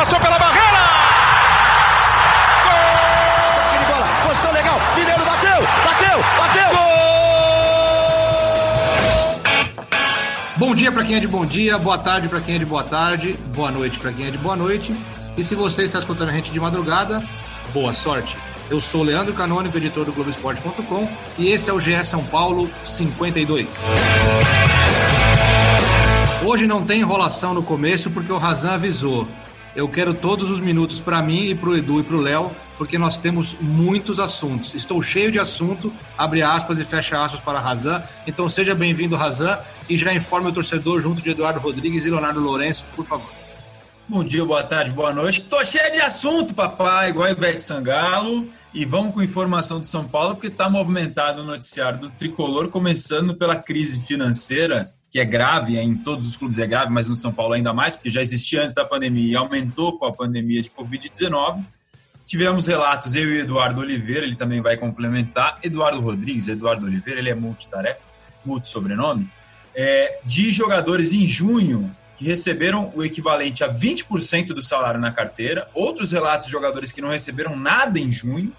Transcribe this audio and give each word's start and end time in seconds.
passou 0.00 0.18
pela 0.18 0.38
barreira! 0.38 0.78
Gol! 2.64 3.78
de 3.78 3.84
bola, 3.84 4.06
posição 4.26 4.52
legal, 4.52 4.80
Mineiro 4.96 5.24
bateu, 5.26 5.60
bateu, 5.84 6.18
bateu! 6.38 6.70
Bom 10.56 10.74
dia 10.74 10.90
para 10.90 11.04
quem 11.04 11.16
é 11.16 11.20
de 11.20 11.28
bom 11.28 11.44
dia, 11.44 11.76
boa 11.76 11.98
tarde 11.98 12.30
para 12.30 12.40
quem 12.40 12.54
é 12.54 12.58
de 12.58 12.64
boa 12.64 12.82
tarde, 12.82 13.32
boa 13.54 13.70
noite 13.70 13.98
para 13.98 14.10
quem 14.10 14.26
é 14.26 14.30
de 14.30 14.38
boa 14.38 14.56
noite. 14.56 14.94
E 15.36 15.44
se 15.44 15.54
você 15.54 15.82
está 15.82 15.98
escutando 15.98 16.30
a 16.30 16.32
gente 16.32 16.50
de 16.50 16.58
madrugada, 16.58 17.22
boa 17.74 17.92
sorte. 17.92 18.38
Eu 18.70 18.80
sou 18.80 19.02
Leandro 19.02 19.34
Canônico, 19.34 19.76
editor 19.76 20.06
do 20.06 20.12
Globoesporte.com, 20.12 21.10
e 21.38 21.48
esse 21.48 21.68
é 21.68 21.74
o 21.74 21.80
GE 21.80 22.02
São 22.06 22.24
Paulo 22.24 22.70
52. 22.80 23.84
Hoje 26.42 26.66
não 26.66 26.86
tem 26.86 27.00
enrolação 27.00 27.52
no 27.52 27.62
começo 27.62 28.10
porque 28.10 28.32
o 28.32 28.38
Razan 28.38 28.72
avisou. 28.72 29.28
Eu 29.74 29.88
quero 29.88 30.12
todos 30.12 30.50
os 30.50 30.58
minutos 30.58 31.00
para 31.00 31.22
mim 31.22 31.50
e 31.50 31.54
para 31.54 31.68
o 31.68 31.76
Edu 31.76 32.00
e 32.00 32.02
para 32.02 32.16
o 32.16 32.20
Léo, 32.20 32.50
porque 32.76 32.98
nós 32.98 33.18
temos 33.18 33.54
muitos 33.60 34.18
assuntos. 34.18 34.74
Estou 34.74 35.00
cheio 35.00 35.30
de 35.30 35.38
assunto, 35.38 35.92
abre 36.18 36.42
aspas 36.42 36.76
e 36.78 36.84
fecha 36.84 37.22
aspas 37.22 37.40
para 37.40 37.60
Razan. 37.60 38.02
Então 38.26 38.48
seja 38.48 38.74
bem-vindo, 38.74 39.14
Razan, 39.14 39.58
e 39.88 39.96
já 39.96 40.12
informe 40.12 40.48
o 40.48 40.52
torcedor 40.52 41.00
junto 41.00 41.22
de 41.22 41.30
Eduardo 41.30 41.60
Rodrigues 41.60 42.04
e 42.04 42.10
Leonardo 42.10 42.40
Lourenço, 42.40 42.84
por 42.96 43.06
favor. 43.06 43.30
Bom 44.08 44.24
dia, 44.24 44.44
boa 44.44 44.64
tarde, 44.64 44.90
boa 44.90 45.12
noite. 45.12 45.40
Tô 45.42 45.64
cheio 45.64 45.92
de 45.92 46.00
assunto, 46.00 46.52
papai, 46.52 47.10
igual 47.10 47.30
Ivete 47.30 47.62
Sangalo. 47.62 48.48
E 48.74 48.84
vamos 48.84 49.14
com 49.14 49.22
informação 49.22 49.78
do 49.78 49.86
São 49.86 50.06
Paulo, 50.06 50.34
porque 50.34 50.48
está 50.48 50.68
movimentado 50.68 51.42
o 51.42 51.44
noticiário 51.44 52.00
do 52.00 52.10
tricolor, 52.10 52.68
começando 52.68 53.36
pela 53.36 53.54
crise 53.54 54.00
financeira, 54.00 54.92
que 55.10 55.18
é 55.18 55.24
grave, 55.24 55.78
em 55.78 55.94
todos 55.96 56.26
os 56.26 56.36
clubes 56.36 56.58
é 56.58 56.66
grave, 56.66 56.92
mas 56.92 57.08
no 57.08 57.16
São 57.16 57.32
Paulo 57.32 57.54
ainda 57.54 57.72
mais, 57.72 57.96
porque 57.96 58.10
já 58.10 58.20
existia 58.20 58.62
antes 58.62 58.74
da 58.74 58.84
pandemia 58.84 59.32
e 59.32 59.36
aumentou 59.36 59.98
com 59.98 60.06
a 60.06 60.12
pandemia 60.12 60.62
de 60.62 60.70
Covid-19. 60.70 61.64
Tivemos 62.24 62.68
relatos, 62.68 63.16
eu 63.16 63.34
e 63.34 63.40
Eduardo 63.40 63.80
Oliveira, 63.80 64.24
ele 64.24 64.36
também 64.36 64.60
vai 64.60 64.76
complementar. 64.76 65.58
Eduardo 65.64 66.00
Rodrigues, 66.00 66.46
Eduardo 66.46 66.86
Oliveira, 66.86 67.18
ele 67.18 67.28
é 67.28 67.34
multitarefa, 67.34 68.02
multi-sobrenome, 68.44 69.28
é, 69.74 70.20
de 70.24 70.52
jogadores 70.52 71.12
em 71.12 71.26
junho 71.26 71.90
que 72.16 72.24
receberam 72.26 72.92
o 72.94 73.02
equivalente 73.02 73.64
a 73.64 73.68
20% 73.72 74.48
do 74.48 74.62
salário 74.62 75.00
na 75.00 75.10
carteira, 75.10 75.68
outros 75.74 76.12
relatos 76.12 76.46
de 76.46 76.52
jogadores 76.52 76.92
que 76.92 77.00
não 77.00 77.08
receberam 77.08 77.56
nada 77.56 77.98
em 77.98 78.12
junho. 78.12 78.52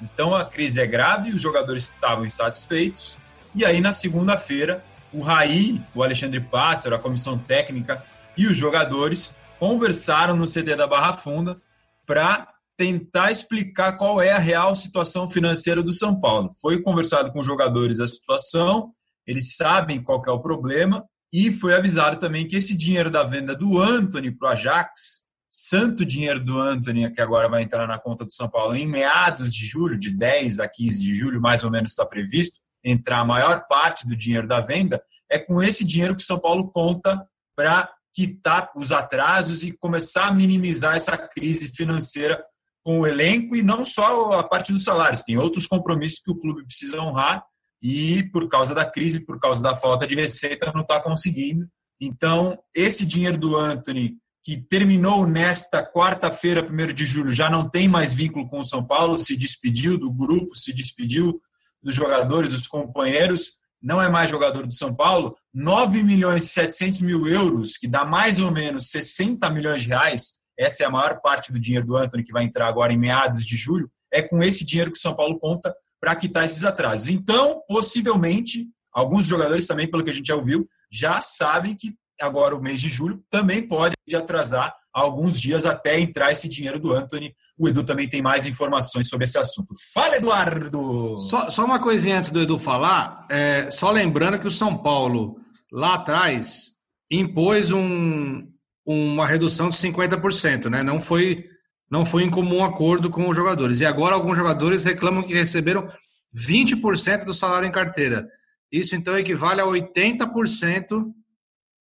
Então 0.00 0.34
a 0.34 0.44
crise 0.44 0.80
é 0.80 0.86
grave, 0.86 1.32
os 1.32 1.42
jogadores 1.42 1.84
estavam 1.84 2.24
insatisfeitos. 2.24 3.18
E 3.54 3.64
aí 3.64 3.80
na 3.80 3.92
segunda-feira, 3.92 4.84
o 5.12 5.20
Raí, 5.20 5.80
o 5.94 6.02
Alexandre 6.02 6.40
Pássaro, 6.40 6.94
a 6.94 6.98
comissão 6.98 7.38
técnica 7.38 8.02
e 8.36 8.46
os 8.46 8.56
jogadores 8.56 9.34
conversaram 9.58 10.36
no 10.36 10.46
CT 10.46 10.76
da 10.76 10.86
Barra 10.86 11.14
Funda 11.14 11.60
para 12.06 12.48
tentar 12.76 13.32
explicar 13.32 13.96
qual 13.96 14.22
é 14.22 14.30
a 14.30 14.38
real 14.38 14.74
situação 14.76 15.28
financeira 15.28 15.82
do 15.82 15.92
São 15.92 16.18
Paulo. 16.18 16.48
Foi 16.60 16.80
conversado 16.80 17.32
com 17.32 17.40
os 17.40 17.46
jogadores 17.46 17.98
a 17.98 18.06
situação, 18.06 18.92
eles 19.26 19.56
sabem 19.56 20.00
qual 20.00 20.22
é 20.26 20.30
o 20.30 20.40
problema 20.40 21.04
e 21.32 21.52
foi 21.52 21.74
avisado 21.74 22.18
também 22.18 22.46
que 22.46 22.56
esse 22.56 22.76
dinheiro 22.76 23.10
da 23.10 23.24
venda 23.24 23.54
do 23.54 23.82
Anthony 23.82 24.30
para 24.30 24.48
o 24.48 24.52
Ajax, 24.52 25.26
santo 25.50 26.04
dinheiro 26.04 26.42
do 26.42 26.58
Anthony, 26.58 27.12
que 27.12 27.20
agora 27.20 27.48
vai 27.48 27.62
entrar 27.62 27.86
na 27.86 27.98
conta 27.98 28.24
do 28.24 28.32
São 28.32 28.48
Paulo 28.48 28.76
em 28.76 28.86
meados 28.86 29.52
de 29.52 29.66
julho, 29.66 29.98
de 29.98 30.10
10 30.10 30.60
a 30.60 30.68
15 30.68 31.02
de 31.02 31.14
julho, 31.14 31.40
mais 31.40 31.64
ou 31.64 31.70
menos 31.70 31.90
está 31.90 32.06
previsto, 32.06 32.60
entrar 32.84 33.20
a 33.20 33.24
maior 33.24 33.66
parte 33.68 34.06
do 34.06 34.16
dinheiro 34.16 34.46
da 34.46 34.60
venda, 34.60 35.02
é 35.30 35.38
com 35.38 35.62
esse 35.62 35.84
dinheiro 35.84 36.16
que 36.16 36.22
São 36.22 36.38
Paulo 36.38 36.70
conta 36.70 37.26
para 37.56 37.90
quitar 38.14 38.70
os 38.74 38.90
atrasos 38.90 39.62
e 39.62 39.72
começar 39.72 40.28
a 40.28 40.32
minimizar 40.32 40.96
essa 40.96 41.16
crise 41.16 41.68
financeira 41.70 42.42
com 42.84 43.00
o 43.00 43.06
elenco 43.06 43.54
e 43.54 43.62
não 43.62 43.84
só 43.84 44.32
a 44.32 44.42
parte 44.42 44.72
dos 44.72 44.84
salários, 44.84 45.22
tem 45.22 45.36
outros 45.36 45.66
compromissos 45.66 46.20
que 46.20 46.30
o 46.30 46.36
clube 46.36 46.64
precisa 46.64 47.00
honrar 47.00 47.44
e 47.82 48.24
por 48.30 48.48
causa 48.48 48.74
da 48.74 48.84
crise, 48.84 49.20
por 49.20 49.38
causa 49.38 49.62
da 49.62 49.76
falta 49.76 50.06
de 50.06 50.14
receita, 50.14 50.72
não 50.74 50.80
está 50.80 51.00
conseguindo. 51.00 51.68
Então, 52.00 52.58
esse 52.74 53.04
dinheiro 53.04 53.36
do 53.36 53.56
Anthony, 53.56 54.16
que 54.42 54.56
terminou 54.56 55.26
nesta 55.26 55.84
quarta-feira, 55.84 56.66
1 56.66 56.94
de 56.94 57.04
julho, 57.04 57.30
já 57.30 57.50
não 57.50 57.68
tem 57.68 57.86
mais 57.86 58.14
vínculo 58.14 58.48
com 58.48 58.60
o 58.60 58.64
São 58.64 58.84
Paulo, 58.84 59.18
se 59.18 59.36
despediu 59.36 59.98
do 59.98 60.12
grupo, 60.12 60.54
se 60.54 60.72
despediu 60.72 61.40
dos 61.82 61.94
jogadores, 61.94 62.50
dos 62.50 62.66
companheiros, 62.66 63.52
não 63.80 64.02
é 64.02 64.08
mais 64.08 64.28
jogador 64.30 64.66
do 64.66 64.74
São 64.74 64.94
Paulo. 64.94 65.36
9 65.54 66.02
milhões 66.02 66.44
e 66.44 66.48
700 66.48 67.00
mil 67.00 67.26
euros, 67.26 67.76
que 67.76 67.86
dá 67.86 68.04
mais 68.04 68.40
ou 68.40 68.50
menos 68.50 68.90
60 68.90 69.48
milhões 69.50 69.82
de 69.82 69.88
reais, 69.88 70.34
essa 70.58 70.82
é 70.82 70.86
a 70.86 70.90
maior 70.90 71.20
parte 71.20 71.52
do 71.52 71.60
dinheiro 71.60 71.86
do 71.86 71.96
Anthony, 71.96 72.24
que 72.24 72.32
vai 72.32 72.44
entrar 72.44 72.66
agora 72.66 72.92
em 72.92 72.98
meados 72.98 73.46
de 73.46 73.56
julho, 73.56 73.88
é 74.12 74.20
com 74.20 74.42
esse 74.42 74.64
dinheiro 74.64 74.90
que 74.90 74.98
o 74.98 75.00
São 75.00 75.14
Paulo 75.14 75.38
conta 75.38 75.74
para 76.00 76.16
quitar 76.16 76.44
esses 76.44 76.64
atrasos. 76.64 77.08
Então, 77.08 77.62
possivelmente, 77.68 78.66
alguns 78.92 79.26
jogadores 79.26 79.66
também, 79.66 79.88
pelo 79.88 80.02
que 80.02 80.10
a 80.10 80.12
gente 80.12 80.26
já 80.26 80.34
ouviu, 80.34 80.68
já 80.90 81.20
sabem 81.20 81.76
que 81.76 81.94
agora 82.20 82.56
o 82.56 82.62
mês 82.62 82.80
de 82.80 82.88
julho 82.88 83.22
também 83.30 83.66
pode 83.66 83.94
atrasar 84.14 84.74
alguns 84.92 85.40
dias 85.40 85.64
até 85.64 85.98
entrar 85.98 86.32
esse 86.32 86.48
dinheiro 86.48 86.78
do 86.78 86.92
Anthony. 86.92 87.34
O 87.56 87.68
Edu 87.68 87.84
também 87.84 88.08
tem 88.08 88.20
mais 88.20 88.46
informações 88.46 89.08
sobre 89.08 89.24
esse 89.24 89.38
assunto. 89.38 89.68
Fala, 89.94 90.16
Eduardo! 90.16 91.20
Só, 91.20 91.50
só 91.50 91.64
uma 91.64 91.78
coisinha 91.78 92.18
antes 92.18 92.30
do 92.30 92.42
Edu 92.42 92.58
falar, 92.58 93.26
é, 93.30 93.70
só 93.70 93.90
lembrando 93.90 94.38
que 94.38 94.48
o 94.48 94.52
São 94.52 94.76
Paulo, 94.76 95.40
lá 95.70 95.94
atrás, 95.94 96.72
impôs 97.10 97.70
um, 97.72 98.46
uma 98.84 99.26
redução 99.26 99.68
de 99.68 99.76
50%, 99.76 100.68
né? 100.68 100.82
Não 100.82 101.00
foi 101.00 101.44
não 101.90 102.04
foi 102.04 102.22
em 102.22 102.30
comum 102.30 102.62
acordo 102.62 103.08
com 103.08 103.26
os 103.28 103.34
jogadores. 103.34 103.80
E 103.80 103.86
agora 103.86 104.14
alguns 104.14 104.36
jogadores 104.36 104.84
reclamam 104.84 105.22
que 105.22 105.32
receberam 105.32 105.88
20% 106.36 107.24
do 107.24 107.32
salário 107.32 107.66
em 107.66 107.72
carteira. 107.72 108.28
Isso 108.70 108.94
então 108.94 109.18
equivale 109.18 109.62
a 109.62 109.64
80%, 109.64 111.06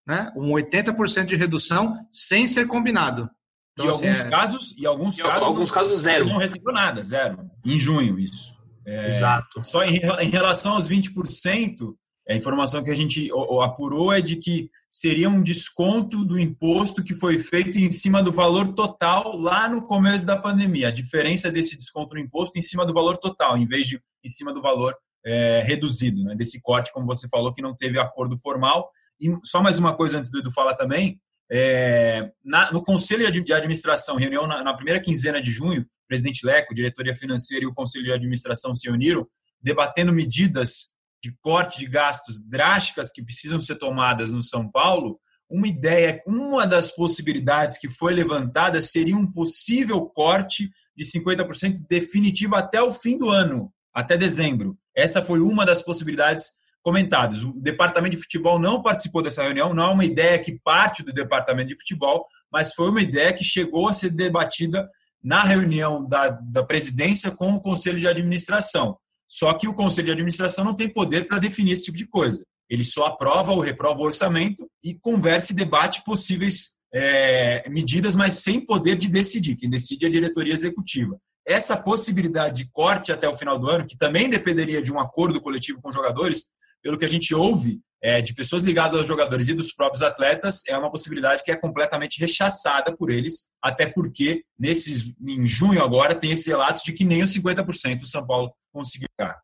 né? 0.07 0.31
Um 0.35 0.51
80% 0.51 1.25
de 1.25 1.35
redução 1.35 2.07
sem 2.11 2.47
ser 2.47 2.65
combinado. 2.65 3.29
Então, 3.73 3.85
e 3.85 3.89
assim, 3.89 4.07
alguns 4.07 4.25
é... 4.25 4.29
casos, 4.29 4.75
e 4.77 4.85
alguns 4.87 5.19
e 5.19 5.21
casos, 5.21 5.47
alguns 5.47 5.71
casos 5.71 6.01
zero. 6.01 6.25
Não 6.25 6.37
recebeu 6.37 6.73
nada, 6.73 7.03
zero. 7.03 7.49
Em 7.65 7.77
junho 7.77 8.17
isso. 8.17 8.57
É... 8.85 9.09
Exato. 9.09 9.63
Só 9.63 9.83
em, 9.83 9.99
em 10.21 10.29
relação 10.29 10.73
aos 10.73 10.89
20%, 10.89 11.93
a 12.29 12.33
informação 12.33 12.83
que 12.83 12.89
a 12.89 12.95
gente 12.95 13.29
apurou 13.61 14.11
é 14.11 14.19
de 14.19 14.37
que 14.37 14.69
seria 14.89 15.29
um 15.29 15.43
desconto 15.43 16.25
do 16.25 16.39
imposto 16.39 17.03
que 17.03 17.13
foi 17.13 17.37
feito 17.37 17.77
em 17.77 17.91
cima 17.91 18.23
do 18.23 18.31
valor 18.31 18.73
total 18.73 19.37
lá 19.37 19.69
no 19.69 19.85
começo 19.85 20.25
da 20.25 20.37
pandemia. 20.37 20.87
A 20.87 20.91
diferença 20.91 21.51
desse 21.51 21.75
desconto 21.75 22.15
no 22.15 22.19
imposto 22.19 22.57
em 22.57 22.61
cima 22.61 22.85
do 22.85 22.93
valor 22.93 23.17
total, 23.17 23.57
em 23.57 23.67
vez 23.67 23.87
de 23.87 24.01
em 24.25 24.29
cima 24.29 24.53
do 24.53 24.61
valor 24.61 24.93
é, 25.25 25.61
reduzido, 25.65 26.23
né? 26.23 26.35
desse 26.35 26.61
corte, 26.61 26.91
como 26.91 27.05
você 27.05 27.27
falou, 27.29 27.53
que 27.53 27.61
não 27.61 27.75
teve 27.75 27.99
acordo 27.99 28.35
formal. 28.37 28.89
E 29.19 29.35
só 29.43 29.61
mais 29.61 29.79
uma 29.79 29.95
coisa 29.95 30.17
antes 30.17 30.29
do 30.29 30.39
Edu 30.39 30.51
falar 30.51 30.75
também, 30.75 31.19
é, 31.49 32.31
na, 32.43 32.71
no 32.71 32.83
Conselho 32.83 33.31
de 33.31 33.53
Administração, 33.53 34.17
reunião 34.17 34.45
na, 34.45 34.63
na, 34.63 34.73
primeira 34.73 34.99
quinzena 34.99 35.41
de 35.41 35.51
junho, 35.51 35.81
o 35.81 36.07
presidente 36.07 36.45
Leco, 36.45 36.73
diretoria 36.73 37.15
financeira 37.15 37.63
e 37.63 37.67
o 37.67 37.73
Conselho 37.73 38.05
de 38.05 38.11
Administração 38.11 38.75
se 38.75 38.89
uniram, 38.89 39.27
debatendo 39.61 40.13
medidas 40.13 40.93
de 41.23 41.35
corte 41.41 41.79
de 41.79 41.87
gastos 41.87 42.43
drásticas 42.43 43.11
que 43.11 43.23
precisam 43.23 43.59
ser 43.59 43.75
tomadas 43.75 44.31
no 44.31 44.41
São 44.41 44.69
Paulo, 44.69 45.19
uma 45.49 45.67
ideia, 45.67 46.21
uma 46.27 46.67
das 46.67 46.91
possibilidades 46.91 47.77
que 47.77 47.89
foi 47.89 48.13
levantada 48.13 48.81
seria 48.81 49.15
um 49.15 49.31
possível 49.31 50.01
corte 50.05 50.69
de 50.95 51.05
50% 51.05 51.85
definitivo 51.89 52.55
até 52.55 52.81
o 52.81 52.91
fim 52.91 53.17
do 53.17 53.29
ano, 53.29 53.71
até 53.93 54.17
dezembro. 54.17 54.77
Essa 54.95 55.21
foi 55.21 55.39
uma 55.39 55.65
das 55.65 55.81
possibilidades 55.81 56.51
comentadas. 56.81 57.43
O 57.43 57.53
departamento 57.53 58.15
de 58.15 58.21
futebol 58.21 58.59
não 58.59 58.81
participou 58.81 59.21
dessa 59.21 59.43
reunião, 59.43 59.73
não 59.73 59.85
é 59.85 59.89
uma 59.89 60.05
ideia 60.05 60.39
que 60.39 60.59
parte 60.63 61.03
do 61.03 61.11
departamento 61.11 61.69
de 61.69 61.77
futebol, 61.77 62.25
mas 62.51 62.73
foi 62.73 62.89
uma 62.89 63.01
ideia 63.01 63.33
que 63.33 63.43
chegou 63.43 63.87
a 63.87 63.93
ser 63.93 64.09
debatida 64.09 64.89
na 65.23 65.43
reunião 65.43 66.07
da, 66.07 66.29
da 66.29 66.63
presidência 66.63 67.31
com 67.31 67.53
o 67.53 67.61
conselho 67.61 67.99
de 67.99 68.07
administração. 68.07 68.97
Só 69.27 69.53
que 69.53 69.67
o 69.67 69.73
conselho 69.73 70.05
de 70.05 70.11
administração 70.11 70.63
não 70.63 70.73
tem 70.73 70.87
poder 70.87 71.27
para 71.27 71.39
definir 71.39 71.73
esse 71.73 71.85
tipo 71.85 71.97
de 71.97 72.07
coisa. 72.07 72.43
Ele 72.69 72.83
só 72.83 73.07
aprova 73.07 73.51
ou 73.51 73.59
reprova 73.59 73.99
o 73.99 74.05
orçamento 74.05 74.69
e 74.83 74.93
conversa 74.93 75.51
e 75.51 75.55
debate 75.55 76.03
possíveis 76.03 76.75
é, 76.93 77.67
medidas, 77.69 78.15
mas 78.15 78.35
sem 78.35 78.59
poder 78.65 78.95
de 78.95 79.09
decidir. 79.09 79.55
Quem 79.55 79.69
decide 79.69 80.05
é 80.05 80.07
a 80.07 80.11
diretoria 80.11 80.53
executiva. 80.53 81.17
Essa 81.45 81.77
possibilidade 81.77 82.63
de 82.63 82.69
corte 82.71 83.11
até 83.11 83.27
o 83.27 83.35
final 83.35 83.57
do 83.57 83.69
ano, 83.69 83.85
que 83.85 83.97
também 83.97 84.29
dependeria 84.29 84.81
de 84.81 84.91
um 84.91 84.99
acordo 84.99 85.41
coletivo 85.41 85.81
com 85.81 85.89
os 85.89 85.95
jogadores, 85.95 86.45
pelo 86.81 86.97
que 86.97 87.05
a 87.05 87.09
gente 87.09 87.33
ouve 87.33 87.79
é, 88.01 88.21
de 88.21 88.33
pessoas 88.33 88.61
ligadas 88.61 88.93
aos 88.97 89.07
jogadores 89.07 89.47
e 89.47 89.53
dos 89.53 89.73
próprios 89.73 90.03
atletas, 90.03 90.61
é 90.67 90.77
uma 90.77 90.91
possibilidade 90.91 91.43
que 91.43 91.51
é 91.51 91.55
completamente 91.55 92.19
rechaçada 92.19 92.95
por 92.95 93.09
eles, 93.09 93.49
até 93.61 93.85
porque 93.87 94.43
nesses, 94.57 95.13
em 95.21 95.47
junho 95.47 95.83
agora 95.83 96.15
tem 96.15 96.31
esse 96.31 96.49
relato 96.49 96.83
de 96.85 96.93
que 96.93 97.03
nem 97.03 97.23
os 97.23 97.33
50% 97.33 97.99
do 97.99 98.07
São 98.07 98.25
Paulo 98.25 98.51
conseguiu 98.71 99.07
ficar. 99.11 99.39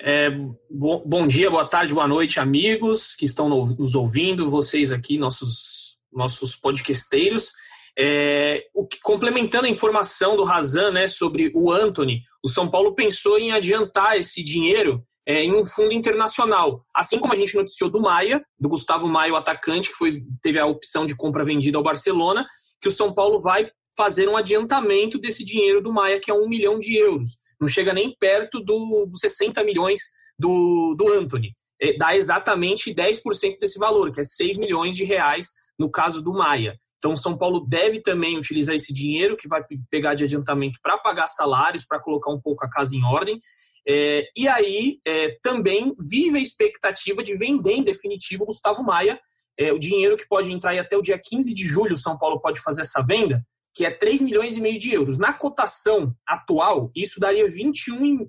É, 0.00 0.30
bom, 0.70 1.02
bom, 1.06 1.26
dia, 1.28 1.50
boa 1.50 1.66
tarde, 1.68 1.94
boa 1.94 2.08
noite, 2.08 2.40
amigos 2.40 3.14
que 3.14 3.24
estão 3.24 3.48
nos 3.48 3.94
ouvindo, 3.94 4.50
vocês 4.50 4.90
aqui, 4.90 5.18
nossos, 5.18 5.98
nossos 6.12 6.56
podcasteiros. 6.56 7.52
É, 7.96 8.64
o 8.74 8.86
que, 8.86 8.98
complementando 9.00 9.66
a 9.66 9.70
informação 9.70 10.34
do 10.34 10.44
Razan 10.44 10.92
né, 10.92 11.08
sobre 11.08 11.52
o 11.54 11.70
Anthony, 11.70 12.22
o 12.42 12.48
São 12.48 12.68
Paulo 12.68 12.94
pensou 12.94 13.38
em 13.38 13.52
adiantar 13.52 14.18
esse 14.18 14.42
dinheiro 14.42 15.06
é, 15.26 15.44
em 15.44 15.54
um 15.54 15.64
fundo 15.64 15.92
internacional. 15.92 16.84
Assim 16.94 17.18
como 17.18 17.32
a 17.32 17.36
gente 17.36 17.54
noticiou 17.54 17.90
do 17.90 18.00
Maia, 18.00 18.44
do 18.58 18.68
Gustavo 18.68 19.06
Maia, 19.06 19.32
o 19.32 19.36
atacante, 19.36 19.88
que 19.90 19.94
foi, 19.94 20.20
teve 20.42 20.58
a 20.58 20.66
opção 20.66 21.06
de 21.06 21.14
compra 21.14 21.44
vendida 21.44 21.78
ao 21.78 21.84
Barcelona, 21.84 22.46
que 22.80 22.88
o 22.88 22.92
São 22.92 23.14
Paulo 23.14 23.40
vai 23.40 23.70
fazer 23.96 24.28
um 24.28 24.36
adiantamento 24.36 25.18
desse 25.18 25.44
dinheiro 25.44 25.82
do 25.82 25.92
Maia, 25.92 26.20
que 26.20 26.30
é 26.30 26.34
um 26.34 26.48
milhão 26.48 26.78
de 26.78 26.96
euros. 26.96 27.32
Não 27.60 27.68
chega 27.68 27.92
nem 27.92 28.16
perto 28.18 28.60
dos 28.60 29.08
do 29.08 29.16
60 29.16 29.62
milhões 29.62 30.00
do, 30.38 30.94
do 30.98 31.12
Anthony. 31.12 31.54
É, 31.80 31.96
dá 31.96 32.16
exatamente 32.16 32.94
10% 32.94 33.58
desse 33.60 33.78
valor, 33.78 34.10
que 34.12 34.20
é 34.20 34.24
6 34.24 34.56
milhões 34.56 34.96
de 34.96 35.04
reais 35.04 35.50
no 35.78 35.90
caso 35.90 36.22
do 36.22 36.32
Maia. 36.32 36.76
Então, 36.98 37.16
São 37.16 37.36
Paulo 37.36 37.66
deve 37.68 38.00
também 38.00 38.38
utilizar 38.38 38.76
esse 38.76 38.92
dinheiro 38.92 39.36
que 39.36 39.48
vai 39.48 39.60
pegar 39.90 40.14
de 40.14 40.22
adiantamento 40.22 40.78
para 40.80 40.98
pagar 40.98 41.26
salários, 41.26 41.84
para 41.84 41.98
colocar 42.00 42.30
um 42.32 42.40
pouco 42.40 42.64
a 42.64 42.70
casa 42.70 42.96
em 42.96 43.02
ordem. 43.04 43.40
É, 43.88 44.28
e 44.36 44.46
aí 44.46 44.98
é, 45.06 45.36
também 45.42 45.94
vive 45.98 46.38
a 46.38 46.42
expectativa 46.42 47.22
de 47.22 47.34
vender 47.36 47.72
em 47.72 47.82
definitivo 47.82 48.44
o 48.44 48.46
Gustavo 48.46 48.82
Maia, 48.82 49.18
é, 49.58 49.72
o 49.72 49.78
dinheiro 49.78 50.16
que 50.16 50.26
pode 50.26 50.52
entrar 50.52 50.78
até 50.78 50.96
o 50.96 51.02
dia 51.02 51.20
15 51.22 51.52
de 51.52 51.64
julho, 51.64 51.96
São 51.96 52.16
Paulo 52.18 52.40
pode 52.40 52.60
fazer 52.60 52.82
essa 52.82 53.02
venda, 53.02 53.44
que 53.74 53.84
é 53.84 53.90
3 53.90 54.22
milhões 54.22 54.56
e 54.56 54.60
meio 54.60 54.78
de 54.78 54.92
euros. 54.92 55.18
Na 55.18 55.32
cotação 55.32 56.14
atual, 56.26 56.90
isso 56.94 57.18
daria 57.18 57.46
21,5, 57.48 58.28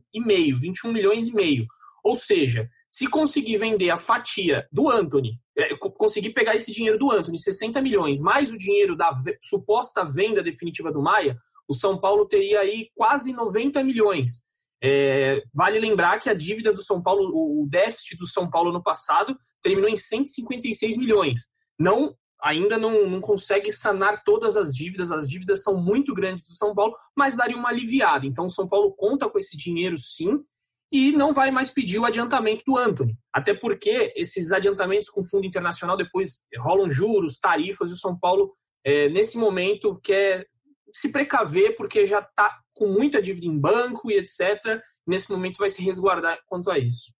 21 0.59 0.91
milhões 0.91 1.27
e 1.27 1.33
meio. 1.33 1.65
Ou 2.03 2.15
seja, 2.15 2.67
se 2.89 3.07
conseguir 3.07 3.57
vender 3.57 3.89
a 3.89 3.97
fatia 3.97 4.67
do 4.71 4.89
Anthony, 4.89 5.39
é, 5.57 5.75
conseguir 5.75 6.31
pegar 6.31 6.55
esse 6.55 6.71
dinheiro 6.71 6.97
do 6.97 7.11
Anthony, 7.11 7.39
60 7.39 7.81
milhões, 7.81 8.19
mais 8.19 8.51
o 8.51 8.57
dinheiro 8.57 8.95
da 8.95 9.11
suposta 9.41 10.03
venda 10.03 10.43
definitiva 10.43 10.91
do 10.91 11.01
Maia, 11.01 11.37
o 11.67 11.73
São 11.73 11.99
Paulo 11.99 12.27
teria 12.27 12.59
aí 12.59 12.89
quase 12.95 13.31
90 13.31 13.83
milhões. 13.83 14.42
É, 14.83 15.41
vale 15.53 15.79
lembrar 15.79 16.19
que 16.19 16.29
a 16.29 16.33
dívida 16.33 16.73
do 16.73 16.81
São 16.81 17.01
Paulo, 17.01 17.31
o 17.33 17.65
déficit 17.69 18.17
do 18.17 18.27
São 18.27 18.49
Paulo 18.49 18.71
no 18.71 18.83
passado, 18.83 19.37
terminou 19.61 19.89
em 19.89 19.95
156 19.95 20.97
milhões. 20.97 21.47
Não, 21.79 22.13
ainda 22.41 22.77
não, 22.77 23.09
não 23.09 23.21
consegue 23.21 23.71
sanar 23.71 24.23
todas 24.25 24.57
as 24.57 24.75
dívidas, 24.75 25.11
as 25.11 25.27
dívidas 25.27 25.63
são 25.63 25.81
muito 25.81 26.13
grandes 26.13 26.47
do 26.47 26.55
São 26.55 26.75
Paulo, 26.75 26.93
mas 27.15 27.35
daria 27.35 27.55
uma 27.55 27.69
aliviada. 27.69 28.25
Então, 28.25 28.45
o 28.45 28.49
São 28.49 28.67
Paulo 28.67 28.93
conta 28.93 29.29
com 29.29 29.37
esse 29.37 29.55
dinheiro 29.55 29.97
sim, 29.97 30.43
e 30.91 31.11
não 31.11 31.33
vai 31.33 31.49
mais 31.49 31.71
pedir 31.71 31.97
o 31.97 32.05
adiantamento 32.05 32.61
do 32.67 32.77
Anthony. 32.77 33.17
Até 33.33 33.51
porque 33.51 34.13
esses 34.15 34.51
adiantamentos 34.51 35.09
com 35.09 35.23
fundo 35.23 35.47
internacional 35.47 35.97
depois 35.97 36.43
rolam 36.59 36.91
juros, 36.91 37.39
tarifas, 37.39 37.89
e 37.89 37.93
o 37.93 37.97
São 37.97 38.17
Paulo, 38.19 38.53
é, 38.85 39.09
nesse 39.09 39.37
momento, 39.37 39.99
quer 40.03 40.45
se 40.93 41.11
precaver 41.11 41.75
porque 41.75 42.05
já 42.05 42.19
está 42.19 42.55
com 42.75 42.87
muita 42.87 43.19
dívida 43.19 43.47
em 43.47 43.57
banco 43.57 44.11
e 44.11 44.17
etc. 44.17 44.79
Nesse 45.05 45.31
momento 45.31 45.57
vai 45.57 45.69
se 45.69 45.81
resguardar 45.81 46.37
quanto 46.45 46.69
a 46.69 46.77
isso. 46.77 47.11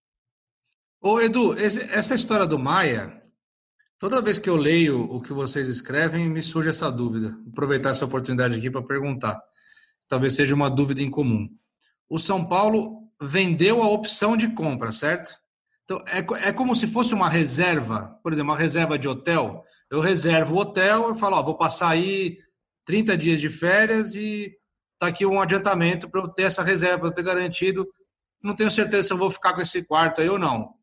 Ô 1.01 1.19
Edu, 1.19 1.55
essa 1.59 2.13
história 2.13 2.45
do 2.45 2.59
Maia, 2.59 3.21
toda 3.97 4.21
vez 4.21 4.37
que 4.37 4.49
eu 4.49 4.55
leio 4.55 5.01
o 5.11 5.19
que 5.19 5.33
vocês 5.33 5.67
escrevem, 5.67 6.29
me 6.29 6.43
surge 6.43 6.69
essa 6.69 6.91
dúvida. 6.91 7.31
Vou 7.31 7.49
aproveitar 7.49 7.89
essa 7.89 8.05
oportunidade 8.05 8.55
aqui 8.55 8.69
para 8.69 8.83
perguntar. 8.83 9.41
Talvez 10.07 10.35
seja 10.35 10.53
uma 10.53 10.69
dúvida 10.69 11.01
em 11.01 11.09
comum. 11.09 11.49
O 12.07 12.19
São 12.19 12.47
Paulo 12.47 13.09
vendeu 13.19 13.81
a 13.81 13.89
opção 13.89 14.37
de 14.37 14.53
compra, 14.53 14.91
certo? 14.91 15.33
Então, 15.83 16.01
é, 16.07 16.47
é 16.47 16.53
como 16.53 16.75
se 16.75 16.87
fosse 16.87 17.13
uma 17.13 17.27
reserva, 17.27 18.17
por 18.21 18.31
exemplo, 18.31 18.51
uma 18.51 18.57
reserva 18.57 18.97
de 18.97 19.07
hotel. 19.07 19.63
Eu 19.89 19.99
reservo 19.99 20.55
o 20.55 20.59
hotel, 20.59 21.09
eu 21.09 21.15
falo, 21.15 21.37
ó, 21.37 21.41
vou 21.41 21.57
passar 21.57 21.89
aí 21.89 22.37
30 22.85 23.17
dias 23.17 23.39
de 23.39 23.49
férias 23.49 24.15
e 24.15 24.51
tá 24.99 25.07
aqui 25.07 25.25
um 25.25 25.41
adiantamento 25.41 26.09
para 26.09 26.21
eu 26.21 26.27
ter 26.27 26.43
essa 26.43 26.63
reserva, 26.63 26.99
para 26.99 27.07
eu 27.09 27.13
ter 27.13 27.23
garantido. 27.23 27.87
Não 28.41 28.55
tenho 28.55 28.71
certeza 28.71 29.07
se 29.07 29.13
eu 29.13 29.17
vou 29.17 29.29
ficar 29.29 29.53
com 29.53 29.61
esse 29.61 29.83
quarto 29.83 30.21
aí 30.21 30.29
ou 30.29 30.39
não. 30.39 30.73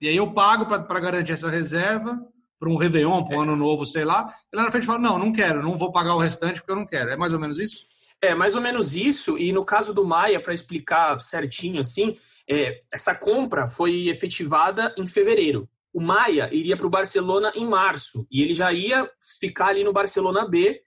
E 0.00 0.08
aí 0.08 0.16
eu 0.16 0.32
pago 0.32 0.66
para 0.66 1.00
garantir 1.00 1.32
essa 1.32 1.48
reserva 1.48 2.18
para 2.58 2.70
um 2.70 2.76
Réveillon, 2.76 3.24
para 3.24 3.36
um 3.36 3.40
ano 3.40 3.56
novo, 3.56 3.84
sei 3.84 4.04
lá. 4.04 4.32
E 4.52 4.56
lá 4.56 4.62
na 4.62 4.70
frente 4.70 4.86
fala, 4.86 4.98
não, 4.98 5.18
não 5.18 5.32
quero, 5.32 5.62
não 5.62 5.76
vou 5.76 5.90
pagar 5.90 6.14
o 6.14 6.18
restante 6.18 6.60
porque 6.60 6.70
eu 6.70 6.76
não 6.76 6.86
quero. 6.86 7.10
É 7.10 7.16
mais 7.16 7.32
ou 7.32 7.40
menos 7.40 7.58
isso? 7.58 7.86
É, 8.20 8.36
mais 8.36 8.54
ou 8.54 8.62
menos 8.62 8.94
isso. 8.94 9.36
E 9.36 9.52
no 9.52 9.64
caso 9.64 9.92
do 9.92 10.04
Maia, 10.04 10.40
para 10.40 10.54
explicar 10.54 11.20
certinho 11.20 11.80
assim, 11.80 12.16
é, 12.48 12.78
essa 12.92 13.16
compra 13.16 13.66
foi 13.66 14.08
efetivada 14.08 14.94
em 14.96 15.06
fevereiro. 15.08 15.68
O 15.92 16.00
Maia 16.00 16.48
iria 16.52 16.76
para 16.76 16.86
o 16.86 16.90
Barcelona 16.90 17.52
em 17.54 17.66
março 17.66 18.26
e 18.30 18.42
ele 18.42 18.54
já 18.54 18.72
ia 18.72 19.10
ficar 19.40 19.66
ali 19.66 19.82
no 19.82 19.92
Barcelona 19.92 20.48
B 20.48 20.80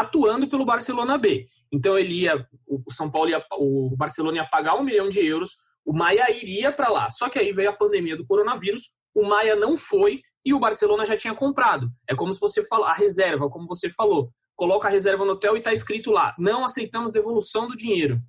atuando 0.00 0.48
pelo 0.48 0.64
Barcelona 0.64 1.18
B. 1.18 1.46
Então 1.72 1.98
ele 1.98 2.22
ia, 2.22 2.46
o 2.66 2.90
São 2.90 3.10
Paulo 3.10 3.30
ia, 3.30 3.44
o 3.52 3.94
Barcelona 3.96 4.38
ia 4.38 4.48
pagar 4.48 4.74
um 4.76 4.82
milhão 4.82 5.08
de 5.08 5.24
euros, 5.24 5.56
o 5.84 5.92
Maia 5.92 6.30
iria 6.30 6.70
para 6.70 6.88
lá. 6.88 7.10
Só 7.10 7.28
que 7.28 7.38
aí 7.38 7.52
veio 7.52 7.70
a 7.70 7.76
pandemia 7.76 8.16
do 8.16 8.26
coronavírus, 8.26 8.90
o 9.14 9.24
Maia 9.24 9.56
não 9.56 9.76
foi 9.76 10.22
e 10.44 10.54
o 10.54 10.60
Barcelona 10.60 11.04
já 11.04 11.16
tinha 11.16 11.34
comprado. 11.34 11.90
É 12.08 12.14
como 12.14 12.32
se 12.32 12.40
você 12.40 12.64
falar 12.66 12.90
a 12.90 12.94
reserva, 12.94 13.48
como 13.50 13.66
você 13.66 13.90
falou, 13.90 14.30
coloca 14.56 14.88
a 14.88 14.90
reserva 14.90 15.24
no 15.24 15.32
hotel 15.32 15.56
e 15.56 15.58
está 15.58 15.72
escrito 15.72 16.10
lá: 16.10 16.34
não 16.38 16.64
aceitamos 16.64 17.12
devolução 17.12 17.66
do 17.66 17.76
dinheiro. 17.76 18.20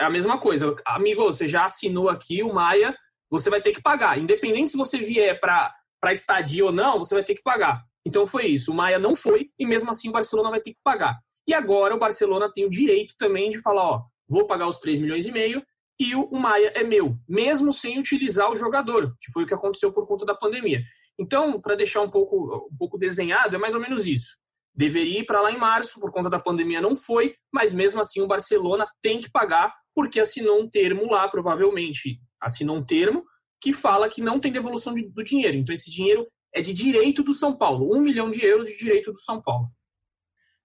É 0.00 0.04
a 0.04 0.10
mesma 0.10 0.38
coisa, 0.38 0.74
amigo. 0.86 1.24
Você 1.24 1.46
já 1.46 1.64
assinou 1.64 2.08
aqui 2.08 2.42
o 2.42 2.52
Maia, 2.52 2.96
você 3.30 3.50
vai 3.50 3.60
ter 3.60 3.72
que 3.72 3.82
pagar, 3.82 4.18
independente 4.18 4.70
se 4.70 4.76
você 4.76 4.98
vier 4.98 5.38
para 5.38 5.74
para 6.00 6.12
estadia 6.12 6.64
ou 6.64 6.70
não, 6.70 6.98
você 6.98 7.12
vai 7.12 7.24
ter 7.24 7.34
que 7.34 7.42
pagar. 7.42 7.84
Então 8.08 8.26
foi 8.26 8.46
isso. 8.46 8.72
O 8.72 8.74
Maia 8.74 8.98
não 8.98 9.14
foi 9.14 9.50
e 9.58 9.66
mesmo 9.66 9.90
assim 9.90 10.08
o 10.08 10.12
Barcelona 10.12 10.48
vai 10.48 10.60
ter 10.62 10.72
que 10.72 10.80
pagar. 10.82 11.18
E 11.46 11.52
agora 11.52 11.94
o 11.94 11.98
Barcelona 11.98 12.50
tem 12.50 12.64
o 12.64 12.70
direito 12.70 13.14
também 13.18 13.50
de 13.50 13.60
falar, 13.60 13.82
ó, 13.82 14.02
vou 14.26 14.46
pagar 14.46 14.66
os 14.66 14.78
3 14.78 14.98
milhões 14.98 15.26
e 15.26 15.30
meio 15.30 15.62
e 16.00 16.14
o 16.14 16.30
Maia 16.32 16.72
é 16.74 16.82
meu, 16.82 17.18
mesmo 17.28 17.70
sem 17.70 17.98
utilizar 17.98 18.50
o 18.50 18.56
jogador, 18.56 19.14
que 19.20 19.30
foi 19.30 19.42
o 19.42 19.46
que 19.46 19.52
aconteceu 19.52 19.92
por 19.92 20.06
conta 20.06 20.24
da 20.24 20.34
pandemia. 20.34 20.80
Então, 21.18 21.60
para 21.60 21.74
deixar 21.74 22.00
um 22.00 22.08
pouco, 22.08 22.68
um 22.72 22.76
pouco 22.78 22.96
desenhado, 22.96 23.56
é 23.56 23.58
mais 23.58 23.74
ou 23.74 23.80
menos 23.80 24.06
isso. 24.06 24.38
Deveria 24.74 25.18
ir 25.18 25.26
para 25.26 25.42
lá 25.42 25.52
em 25.52 25.58
março, 25.58 26.00
por 26.00 26.10
conta 26.10 26.30
da 26.30 26.38
pandemia 26.38 26.80
não 26.80 26.96
foi, 26.96 27.34
mas 27.52 27.74
mesmo 27.74 28.00
assim 28.00 28.22
o 28.22 28.28
Barcelona 28.28 28.86
tem 29.02 29.20
que 29.20 29.30
pagar, 29.30 29.74
porque 29.94 30.20
assinou 30.20 30.60
um 30.60 30.70
termo 30.70 31.10
lá, 31.10 31.28
provavelmente 31.28 32.20
assinou 32.40 32.76
um 32.76 32.86
termo 32.86 33.24
que 33.60 33.72
fala 33.72 34.08
que 34.08 34.22
não 34.22 34.38
tem 34.38 34.52
devolução 34.52 34.94
do 34.94 35.24
dinheiro. 35.24 35.58
Então, 35.58 35.74
esse 35.74 35.90
dinheiro 35.90 36.26
é 36.52 36.62
de 36.62 36.72
direito 36.72 37.22
do 37.22 37.34
São 37.34 37.56
Paulo, 37.56 37.96
um 37.96 38.00
milhão 38.00 38.30
de 38.30 38.44
euros 38.44 38.68
de 38.68 38.76
direito 38.76 39.12
do 39.12 39.20
São 39.20 39.40
Paulo. 39.40 39.70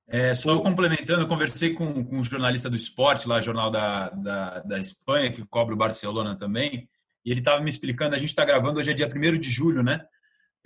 É, 0.07 0.33
só 0.33 0.59
complementando, 0.59 1.21
eu 1.21 1.27
conversei 1.27 1.73
com, 1.73 2.03
com 2.03 2.17
um 2.17 2.23
jornalista 2.23 2.69
do 2.69 2.75
esporte, 2.75 3.27
lá, 3.27 3.39
jornal 3.39 3.71
da, 3.71 4.09
da, 4.09 4.59
da 4.59 4.79
Espanha, 4.79 5.31
que 5.31 5.45
cobre 5.45 5.73
o 5.73 5.77
Barcelona 5.77 6.37
também, 6.37 6.89
e 7.25 7.31
ele 7.31 7.39
estava 7.39 7.61
me 7.61 7.69
explicando, 7.69 8.15
a 8.15 8.17
gente 8.17 8.29
está 8.29 8.43
gravando 8.43 8.79
hoje 8.79 8.91
é 8.91 8.93
dia 8.93 9.07
1 9.07 9.39
de 9.39 9.49
julho, 9.49 9.81
né? 9.81 10.05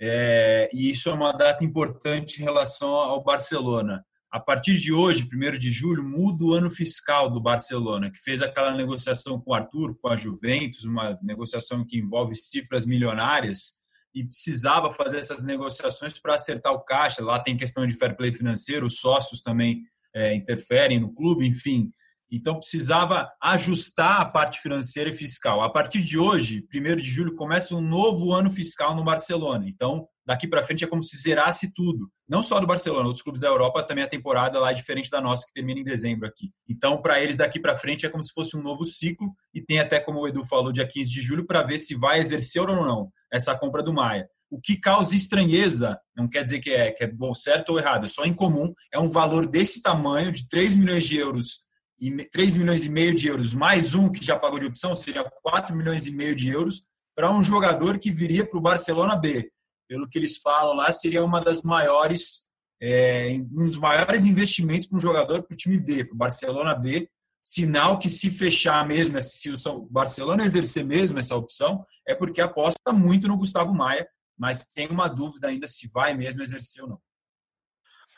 É, 0.00 0.68
e 0.72 0.90
isso 0.90 1.08
é 1.08 1.12
uma 1.12 1.32
data 1.32 1.64
importante 1.64 2.40
em 2.40 2.44
relação 2.44 2.90
ao 2.90 3.22
Barcelona. 3.22 4.04
A 4.30 4.38
partir 4.38 4.74
de 4.74 4.92
hoje, 4.92 5.26
1 5.32 5.58
de 5.58 5.70
julho, 5.70 6.02
muda 6.02 6.44
o 6.44 6.52
ano 6.52 6.70
fiscal 6.70 7.30
do 7.30 7.40
Barcelona, 7.40 8.10
que 8.10 8.18
fez 8.18 8.42
aquela 8.42 8.76
negociação 8.76 9.40
com 9.40 9.52
o 9.52 9.54
Arthur, 9.54 9.96
com 9.98 10.08
a 10.08 10.16
Juventus, 10.16 10.84
uma 10.84 11.12
negociação 11.22 11.84
que 11.84 11.98
envolve 11.98 12.34
cifras 12.34 12.84
milionárias, 12.84 13.78
e 14.14 14.24
precisava 14.24 14.92
fazer 14.92 15.18
essas 15.18 15.42
negociações 15.42 16.18
para 16.18 16.34
acertar 16.34 16.72
o 16.72 16.84
caixa. 16.84 17.22
Lá 17.22 17.38
tem 17.38 17.56
questão 17.56 17.86
de 17.86 17.96
fair 17.96 18.16
play 18.16 18.34
financeiro, 18.34 18.86
os 18.86 18.98
sócios 18.98 19.42
também 19.42 19.82
é, 20.14 20.34
interferem 20.34 21.00
no 21.00 21.14
clube, 21.14 21.46
enfim. 21.46 21.90
Então 22.30 22.56
precisava 22.56 23.30
ajustar 23.42 24.20
a 24.20 24.24
parte 24.24 24.60
financeira 24.60 25.10
e 25.10 25.16
fiscal. 25.16 25.62
A 25.62 25.70
partir 25.70 26.00
de 26.00 26.18
hoje, 26.18 26.66
1 26.74 26.96
de 26.96 27.04
julho, 27.04 27.34
começa 27.34 27.74
um 27.74 27.80
novo 27.80 28.32
ano 28.32 28.50
fiscal 28.50 28.94
no 28.94 29.04
Barcelona. 29.04 29.66
Então, 29.66 30.06
daqui 30.28 30.46
para 30.46 30.62
frente 30.62 30.84
é 30.84 30.86
como 30.86 31.02
se 31.02 31.16
zerasse 31.16 31.72
tudo. 31.72 32.10
Não 32.28 32.42
só 32.42 32.60
do 32.60 32.66
Barcelona, 32.66 33.06
outros 33.06 33.22
clubes 33.22 33.40
da 33.40 33.48
Europa 33.48 33.82
também 33.82 34.04
a 34.04 34.06
temporada 34.06 34.60
lá 34.60 34.72
é 34.72 34.74
diferente 34.74 35.08
da 35.08 35.22
nossa 35.22 35.46
que 35.46 35.54
termina 35.54 35.80
em 35.80 35.84
dezembro 35.84 36.28
aqui. 36.28 36.50
Então, 36.68 37.00
para 37.00 37.18
eles 37.18 37.38
daqui 37.38 37.58
para 37.58 37.74
frente 37.74 38.04
é 38.04 38.10
como 38.10 38.22
se 38.22 38.34
fosse 38.34 38.54
um 38.54 38.62
novo 38.62 38.84
ciclo 38.84 39.32
e 39.54 39.62
tem 39.62 39.80
até 39.80 39.98
como 39.98 40.20
o 40.20 40.28
Edu 40.28 40.44
falou 40.44 40.70
dia 40.70 40.86
15 40.86 41.10
de 41.10 41.22
julho 41.22 41.46
para 41.46 41.62
ver 41.62 41.78
se 41.78 41.94
vai 41.94 42.20
exercer 42.20 42.60
ou 42.60 42.76
não 42.76 43.10
essa 43.32 43.56
compra 43.56 43.82
do 43.82 43.90
Maia. 43.90 44.28
O 44.50 44.60
que 44.60 44.76
causa 44.76 45.16
estranheza, 45.16 45.98
não 46.14 46.28
quer 46.28 46.44
dizer 46.44 46.58
que 46.58 46.70
é, 46.72 46.92
que 46.92 47.04
é 47.04 47.06
bom, 47.06 47.32
certo 47.32 47.70
ou 47.70 47.78
errado, 47.78 48.04
é 48.04 48.08
só 48.08 48.26
incomum, 48.26 48.74
é 48.92 48.98
um 48.98 49.08
valor 49.08 49.46
desse 49.46 49.80
tamanho 49.80 50.30
de 50.30 50.46
3 50.46 50.74
milhões 50.74 51.06
de 51.06 51.16
euros 51.16 51.60
e 51.98 52.10
3 52.26 52.54
milhões 52.58 52.84
e 52.84 52.90
meio 52.90 53.14
de 53.14 53.28
euros 53.28 53.54
mais 53.54 53.94
um 53.94 54.12
que 54.12 54.22
já 54.22 54.38
pagou 54.38 54.58
de 54.58 54.66
opção, 54.66 54.94
seria 54.94 55.24
4 55.42 55.74
milhões 55.74 56.06
e 56.06 56.12
meio 56.12 56.36
de 56.36 56.50
euros 56.50 56.82
para 57.16 57.34
um 57.34 57.42
jogador 57.42 57.98
que 57.98 58.10
viria 58.10 58.44
para 58.44 58.58
o 58.58 58.62
Barcelona 58.62 59.16
B 59.16 59.50
pelo 59.88 60.08
que 60.08 60.18
eles 60.18 60.36
falam 60.36 60.76
lá, 60.76 60.92
seria 60.92 61.24
uma 61.24 61.40
das 61.40 61.62
maiores, 61.62 62.48
é, 62.80 63.30
um 63.52 63.64
dos 63.64 63.78
maiores 63.78 64.24
investimentos 64.24 64.86
para 64.86 64.98
um 64.98 65.00
jogador 65.00 65.42
para 65.42 65.54
o 65.54 65.56
time 65.56 65.78
B, 65.78 66.04
para 66.04 66.14
o 66.14 66.18
Barcelona 66.18 66.74
B. 66.74 67.08
Sinal 67.42 67.98
que 67.98 68.10
se 68.10 68.30
fechar 68.30 68.86
mesmo, 68.86 69.20
se 69.22 69.50
o 69.50 69.80
Barcelona 69.90 70.44
exercer 70.44 70.84
mesmo 70.84 71.18
essa 71.18 71.34
opção, 71.34 71.82
é 72.06 72.14
porque 72.14 72.42
aposta 72.42 72.92
muito 72.92 73.26
no 73.26 73.38
Gustavo 73.38 73.74
Maia, 73.74 74.06
mas 74.36 74.66
tem 74.66 74.86
uma 74.88 75.08
dúvida 75.08 75.48
ainda 75.48 75.66
se 75.66 75.88
vai 75.88 76.14
mesmo 76.14 76.42
exercer 76.42 76.82
ou 76.82 76.90
não. 76.90 77.00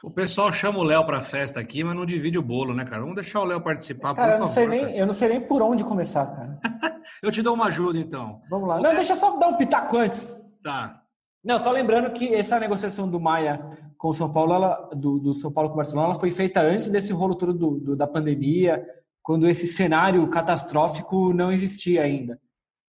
O 0.02 0.10
pessoal 0.10 0.50
chama 0.50 0.78
o 0.78 0.82
Léo 0.82 1.04
para 1.04 1.20
festa 1.20 1.60
aqui, 1.60 1.84
mas 1.84 1.94
não 1.94 2.06
divide 2.06 2.38
o 2.38 2.42
bolo, 2.42 2.74
né, 2.74 2.84
cara? 2.86 3.02
Vamos 3.02 3.16
deixar 3.16 3.40
o 3.40 3.44
Léo 3.44 3.60
participar, 3.60 4.14
cara, 4.14 4.32
por 4.32 4.34
eu 4.34 4.40
não 4.40 4.46
favor. 4.46 4.54
Sei 4.54 4.66
nem, 4.66 4.96
eu 4.96 5.06
não 5.06 5.12
sei 5.12 5.28
nem 5.28 5.40
por 5.40 5.60
onde 5.60 5.84
começar, 5.84 6.26
cara. 6.26 6.58
eu 7.22 7.30
te 7.30 7.42
dou 7.42 7.54
uma 7.54 7.66
ajuda, 7.66 7.98
então. 7.98 8.40
Vamos 8.48 8.68
lá. 8.68 8.80
Não, 8.80 8.94
deixa 8.94 9.12
eu 9.12 9.16
só 9.16 9.36
dar 9.36 9.48
um 9.48 9.56
pitaco 9.56 9.98
antes. 9.98 10.38
Tá. 10.62 10.99
Não, 11.42 11.58
só 11.58 11.70
lembrando 11.70 12.12
que 12.12 12.34
essa 12.34 12.60
negociação 12.60 13.08
do 13.08 13.18
Maia 13.18 13.60
com 13.96 14.08
o 14.08 14.14
São 14.14 14.32
Paulo, 14.32 14.54
ela, 14.54 14.90
do, 14.94 15.18
do, 15.18 15.34
São 15.34 15.52
Paulo 15.52 15.68
com 15.68 15.74
o 15.74 15.76
Barcelona, 15.76 16.08
ela 16.08 16.18
foi 16.18 16.30
feita 16.30 16.62
antes 16.62 16.88
desse 16.88 17.12
rolo 17.12 17.34
todo 17.34 17.52
do, 17.52 17.78
do, 17.78 17.96
da 17.96 18.06
pandemia, 18.06 18.82
quando 19.22 19.46
esse 19.46 19.66
cenário 19.66 20.26
catastrófico 20.30 21.34
não 21.34 21.52
existia 21.52 22.02
ainda. 22.02 22.40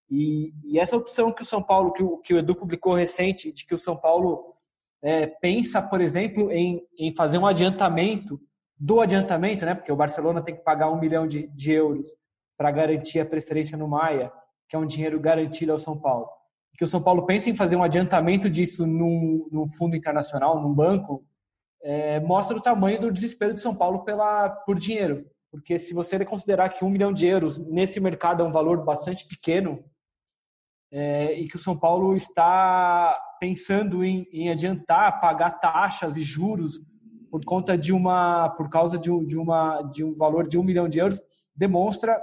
E, 0.09 0.53
e, 0.63 0.79
essa 0.79 0.95
opção 0.95 1.31
que 1.31 1.41
o 1.41 1.45
São 1.45 1.61
Paulo, 1.61 1.91
que 1.91 2.01
o, 2.01 2.17
que 2.17 2.33
o 2.33 2.39
Edu 2.39 2.55
publicou 2.55 2.93
recente, 2.93 3.51
de 3.51 3.65
que 3.65 3.73
o 3.73 3.77
São 3.77 3.97
Paulo 3.97 4.45
é, 5.01 5.27
pensa, 5.27 5.81
por 5.81 5.99
exemplo, 5.99 6.49
em, 6.49 6.81
em 6.97 7.13
fazer 7.13 7.37
um 7.37 7.45
adiantamento 7.45 8.39
do 8.77 9.01
adiantamento, 9.01 9.65
né? 9.65 9.75
Porque 9.75 9.91
o 9.91 9.95
Barcelona 9.95 10.41
tem 10.41 10.55
que 10.55 10.63
pagar 10.63 10.89
um 10.89 10.99
milhão 10.99 11.27
de, 11.27 11.47
de 11.47 11.73
euros 11.73 12.07
para 12.57 12.71
garantir 12.71 13.19
a 13.19 13.25
preferência 13.25 13.77
no 13.77 13.87
Maia, 13.87 14.31
que 14.67 14.75
é 14.75 14.79
um 14.79 14.85
dinheiro 14.85 15.19
garantido 15.19 15.71
ao 15.71 15.79
São 15.79 15.99
Paulo. 15.99 16.27
Que 16.81 16.85
o 16.85 16.87
São 16.87 16.99
Paulo 16.99 17.27
pensa 17.27 17.47
em 17.47 17.55
fazer 17.55 17.75
um 17.75 17.83
adiantamento 17.83 18.49
disso 18.49 18.87
num, 18.87 19.47
num 19.51 19.67
fundo 19.67 19.95
internacional, 19.95 20.59
num 20.59 20.73
banco, 20.73 21.23
é, 21.83 22.19
mostra 22.19 22.57
o 22.57 22.59
tamanho 22.59 22.99
do 22.99 23.11
desespero 23.11 23.53
de 23.53 23.61
São 23.61 23.75
Paulo 23.75 24.03
pela, 24.03 24.49
por 24.49 24.79
dinheiro. 24.79 25.23
Porque 25.51 25.77
se 25.77 25.93
você 25.93 26.25
considerar 26.25 26.69
que 26.69 26.83
um 26.83 26.89
milhão 26.89 27.13
de 27.13 27.27
euros 27.27 27.59
nesse 27.59 27.99
mercado 27.99 28.41
é 28.41 28.47
um 28.47 28.51
valor 28.51 28.83
bastante 28.83 29.27
pequeno, 29.27 29.85
é, 30.91 31.39
e 31.39 31.47
que 31.47 31.55
o 31.55 31.59
São 31.59 31.77
Paulo 31.77 32.15
está 32.15 33.15
pensando 33.39 34.03
em, 34.03 34.27
em, 34.33 34.49
adiantar, 34.49 35.19
pagar 35.19 35.59
taxas 35.59 36.17
e 36.17 36.23
juros 36.23 36.81
por 37.29 37.45
conta 37.45 37.77
de 37.77 37.93
uma, 37.93 38.49
por 38.57 38.71
causa 38.71 38.97
de, 38.97 39.11
de, 39.27 39.37
uma, 39.37 39.83
de 39.83 40.03
um 40.03 40.15
valor 40.15 40.47
de 40.47 40.57
um 40.57 40.63
milhão 40.63 40.89
de 40.89 40.97
euros, 40.97 41.21
demonstra 41.55 42.19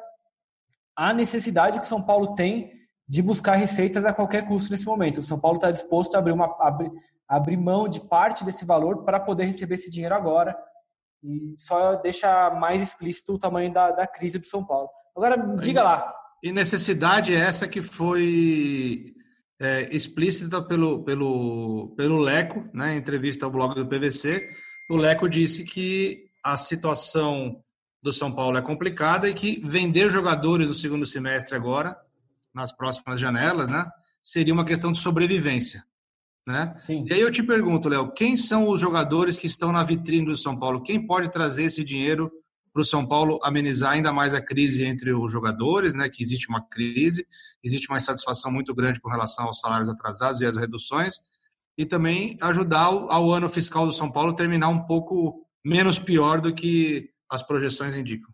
a 0.97 1.15
necessidade 1.15 1.79
que 1.79 1.87
São 1.87 2.03
Paulo 2.03 2.35
tem 2.35 2.77
de 3.09 3.23
buscar 3.23 3.55
receitas 3.55 4.05
a 4.05 4.13
qualquer 4.13 4.47
custo 4.47 4.71
nesse 4.71 4.85
momento. 4.85 5.19
O 5.19 5.23
São 5.23 5.39
Paulo 5.39 5.57
está 5.57 5.71
disposto 5.71 6.15
a 6.15 6.19
abrir, 6.19 6.33
uma, 6.33 6.55
abrir, 6.61 6.93
abrir 7.27 7.57
mão 7.57 7.89
de 7.89 8.01
parte 8.01 8.45
desse 8.45 8.65
valor 8.65 9.05
para 9.05 9.19
poder 9.19 9.45
receber 9.45 9.75
esse 9.75 9.91
dinheiro 9.91 10.15
agora 10.15 10.57
e 11.23 11.55
só 11.57 11.97
deixa 11.97 12.51
mais 12.51 12.83
explícito 12.83 13.35
o 13.35 13.39
tamanho 13.39 13.73
da, 13.73 13.91
da 13.91 14.07
crise 14.07 14.39
do 14.39 14.47
São 14.47 14.65
Paulo. 14.65 14.89
Agora, 15.17 15.37
diga 15.61 15.83
lá, 15.83 16.15
e 16.43 16.53
necessidade 16.53 17.35
essa 17.35 17.67
que 17.67 17.83
foi 17.83 19.15
é, 19.61 19.95
explícita 19.95 20.63
pelo, 20.63 21.03
pelo, 21.03 21.95
pelo 21.97 22.19
Leco, 22.19 22.69
né, 22.73 22.95
em 22.95 22.99
entrevista 22.99 23.45
ao 23.45 23.51
blog 23.51 23.75
do 23.75 23.87
PVC. 23.87 24.49
O 24.89 24.97
Leco 24.97 25.29
disse 25.29 25.65
que 25.65 26.27
a 26.45 26.57
situação 26.57 27.61
do 28.01 28.13
São 28.13 28.33
Paulo 28.33 28.57
é 28.57 28.63
complicada 28.63 29.29
e 29.29 29.35
que 29.35 29.61
vender 29.65 30.11
jogadores 30.11 30.69
no 30.69 30.75
segundo 30.75 31.05
semestre 31.05 31.57
agora, 31.57 31.99
nas 32.55 32.73
próximas 32.73 33.21
janelas, 33.21 33.69
né, 33.69 33.89
seria 34.23 34.55
uma 34.55 34.65
questão 34.65 34.93
de 34.93 34.99
sobrevivência. 34.99 35.85
Né? 36.47 36.75
Sim. 36.81 37.05
E 37.09 37.13
aí 37.13 37.21
eu 37.21 37.31
te 37.31 37.43
pergunto, 37.43 37.89
Léo, 37.89 38.11
quem 38.13 38.35
são 38.35 38.71
os 38.71 38.81
jogadores 38.81 39.37
que 39.37 39.47
estão 39.47 39.71
na 39.71 39.85
vitrine 39.85 40.27
do 40.27 40.37
São 40.37 40.59
Paulo? 40.59 40.83
Quem 40.83 41.07
pode 41.07 41.31
trazer 41.31 41.65
esse 41.65 41.85
dinheiro 41.85 42.33
para 42.73 42.83
o 42.83 42.85
São 42.85 43.07
Paulo 43.07 43.39
amenizar 43.43 43.93
ainda 43.93 44.13
mais 44.13 44.33
a 44.33 44.41
crise 44.41 44.85
entre 44.85 45.13
os 45.13 45.31
jogadores, 45.31 45.95
né, 45.95 46.09
que 46.09 46.23
existe 46.23 46.49
uma 46.49 46.67
crise, 46.67 47.27
existe 47.63 47.89
uma 47.91 47.99
insatisfação 47.99 48.51
muito 48.51 48.75
grande 48.75 49.01
com 49.01 49.11
relação 49.11 49.47
aos 49.47 49.61
salários 49.61 49.91
atrasados 49.91 50.41
e 50.41 50.47
as 50.47 50.57
reduções, 50.57 51.17
e 51.77 51.85
também 51.85 52.39
ajudar 52.41 52.85
ao 52.85 53.31
ano 53.31 53.49
fiscal 53.49 53.85
do 53.85 53.93
São 53.93 54.11
Paulo 54.11 54.35
terminar 54.35 54.69
um 54.69 54.85
pouco 54.85 55.47
menos 55.65 55.99
pior 55.99 56.41
do 56.41 56.55
que 56.55 57.11
as 57.31 57.43
projeções 57.43 57.95
indicam. 57.95 58.31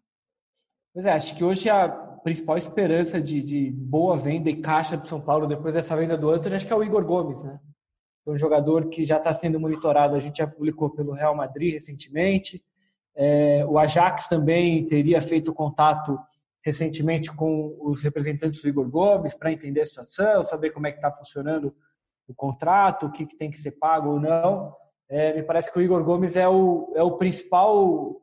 Pois 0.94 1.04
é, 1.04 1.12
acho 1.12 1.36
que 1.36 1.42
hoje 1.42 1.68
a 1.68 1.88
principal 2.24 2.56
esperança 2.56 3.20
de, 3.20 3.42
de 3.42 3.70
boa 3.70 4.16
venda 4.16 4.48
e 4.48 4.56
caixa 4.56 4.96
do 4.96 5.06
São 5.06 5.20
Paulo 5.20 5.46
depois 5.46 5.74
dessa 5.74 5.94
venda 5.94 6.16
do 6.16 6.30
Antônio, 6.30 6.56
acho 6.56 6.66
que 6.66 6.72
é 6.72 6.76
o 6.76 6.82
Igor 6.82 7.04
Gomes, 7.04 7.44
né? 7.44 7.60
Um 8.26 8.34
jogador 8.34 8.88
que 8.88 9.04
já 9.04 9.18
está 9.18 9.30
sendo 9.34 9.60
monitorado, 9.60 10.16
a 10.16 10.18
gente 10.18 10.38
já 10.38 10.46
publicou 10.46 10.88
pelo 10.88 11.12
Real 11.12 11.36
Madrid 11.36 11.74
recentemente, 11.74 12.64
é, 13.14 13.64
o 13.68 13.78
Ajax 13.78 14.26
também 14.26 14.86
teria 14.86 15.20
feito 15.20 15.52
contato 15.52 16.18
recentemente 16.64 17.30
com 17.30 17.76
os 17.78 18.02
representantes 18.02 18.62
do 18.62 18.68
Igor 18.68 18.88
Gomes 18.88 19.34
para 19.34 19.52
entender 19.52 19.82
a 19.82 19.86
situação, 19.86 20.42
saber 20.42 20.70
como 20.70 20.86
é 20.86 20.92
que 20.92 20.96
está 20.96 21.12
funcionando 21.12 21.76
o 22.26 22.34
contrato, 22.34 23.04
o 23.04 23.12
que, 23.12 23.26
que, 23.26 23.36
tem 23.36 23.50
que 23.50 23.58
ser 23.58 23.72
pago 23.72 24.12
ou 24.12 24.18
não. 24.18 24.74
É, 25.10 25.34
me 25.34 25.42
parece 25.42 25.70
que 25.70 25.78
o 25.78 25.82
Igor 25.82 26.02
Gomes 26.02 26.36
é 26.36 26.48
o, 26.48 26.90
é 26.96 27.02
o 27.02 27.18
principal 27.18 28.18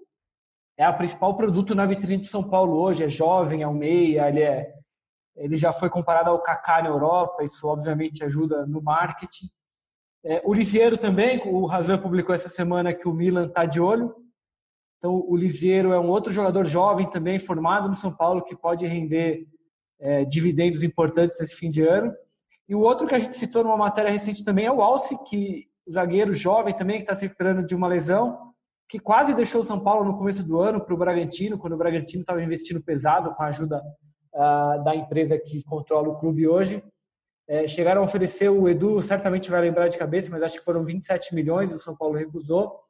é 0.81 0.85
a 0.85 0.93
principal 0.93 1.35
produto 1.35 1.75
na 1.75 1.85
vitrine 1.85 2.21
de 2.21 2.27
São 2.27 2.43
Paulo 2.43 2.73
hoje. 2.77 3.03
É 3.03 3.09
jovem, 3.09 3.61
é 3.61 3.67
um 3.67 3.73
meia, 3.73 4.27
ele 4.29 4.41
é 4.41 4.73
ele 5.35 5.55
já 5.57 5.71
foi 5.71 5.89
comparado 5.89 6.29
ao 6.29 6.41
Kaká 6.41 6.83
na 6.83 6.89
Europa, 6.89 7.43
isso 7.43 7.65
obviamente 7.67 8.23
ajuda 8.23 8.65
no 8.65 8.81
marketing. 8.81 9.47
É, 10.23 10.41
o 10.43 10.53
Lisiero 10.53 10.97
também, 10.97 11.41
o 11.45 11.65
Razan 11.65 11.97
publicou 11.97 12.35
essa 12.35 12.50
semana 12.50 12.93
que 12.93 13.07
o 13.07 13.13
Milan 13.13 13.47
está 13.47 13.65
de 13.65 13.79
olho, 13.79 14.13
então, 15.01 15.25
o 15.27 15.35
Liseiro 15.35 15.93
é 15.93 16.00
um 16.00 16.09
outro 16.09 16.31
jogador 16.31 16.63
jovem 16.63 17.09
também, 17.09 17.39
formado 17.39 17.89
no 17.89 17.95
São 17.95 18.13
Paulo, 18.13 18.43
que 18.43 18.55
pode 18.55 18.85
render 18.85 19.47
é, 20.00 20.23
dividendos 20.23 20.83
importantes 20.83 21.39
nesse 21.39 21.55
fim 21.55 21.71
de 21.71 21.81
ano. 21.81 22.13
E 22.69 22.75
o 22.75 22.81
outro 22.81 23.07
que 23.07 23.15
a 23.15 23.19
gente 23.19 23.35
citou 23.35 23.63
numa 23.63 23.75
matéria 23.75 24.11
recente 24.11 24.43
também 24.43 24.67
é 24.67 24.71
o 24.71 24.79
Alce, 24.79 25.17
que 25.23 25.67
o 25.88 25.91
zagueiro 25.91 26.35
jovem 26.35 26.75
também, 26.75 26.97
que 26.97 27.01
está 27.01 27.15
se 27.15 27.23
recuperando 27.23 27.65
de 27.65 27.75
uma 27.75 27.88
lesão, 27.88 28.53
que 28.91 29.00
quase 29.00 29.33
deixou 29.33 29.62
o 29.62 29.63
São 29.63 29.79
Paulo 29.79 30.03
no 30.03 30.17
começo 30.17 30.43
do 30.43 30.60
ano 30.60 30.81
para 30.81 30.93
o 30.93 30.98
Bragantino, 30.98 31.57
quando 31.57 31.74
o 31.74 31.77
Bragantino 31.77 32.24
estava 32.24 32.43
investindo 32.43 32.83
pesado 32.83 33.33
com 33.33 33.41
a 33.41 33.48
ajuda 33.48 33.81
uh, 34.33 34.83
da 34.83 34.93
empresa 34.93 35.39
que 35.39 35.63
controla 35.63 36.10
o 36.10 36.19
clube 36.19 36.45
hoje. 36.45 36.83
É, 37.48 37.65
chegaram 37.69 38.01
a 38.01 38.03
oferecer, 38.03 38.50
o 38.50 38.67
Edu 38.67 39.01
certamente 39.01 39.50
vai 39.50 39.62
lembrar 39.62 39.88
de 39.88 39.98
cabeça, 39.98 40.29
mas 40.29 40.43
acho 40.43 40.60
que 40.60 40.65
foram 40.65 40.83
27 40.83 41.33
milhões, 41.33 41.74
o 41.74 41.79
São 41.79 41.95
Paulo 41.95 42.17
recusou. 42.17 42.81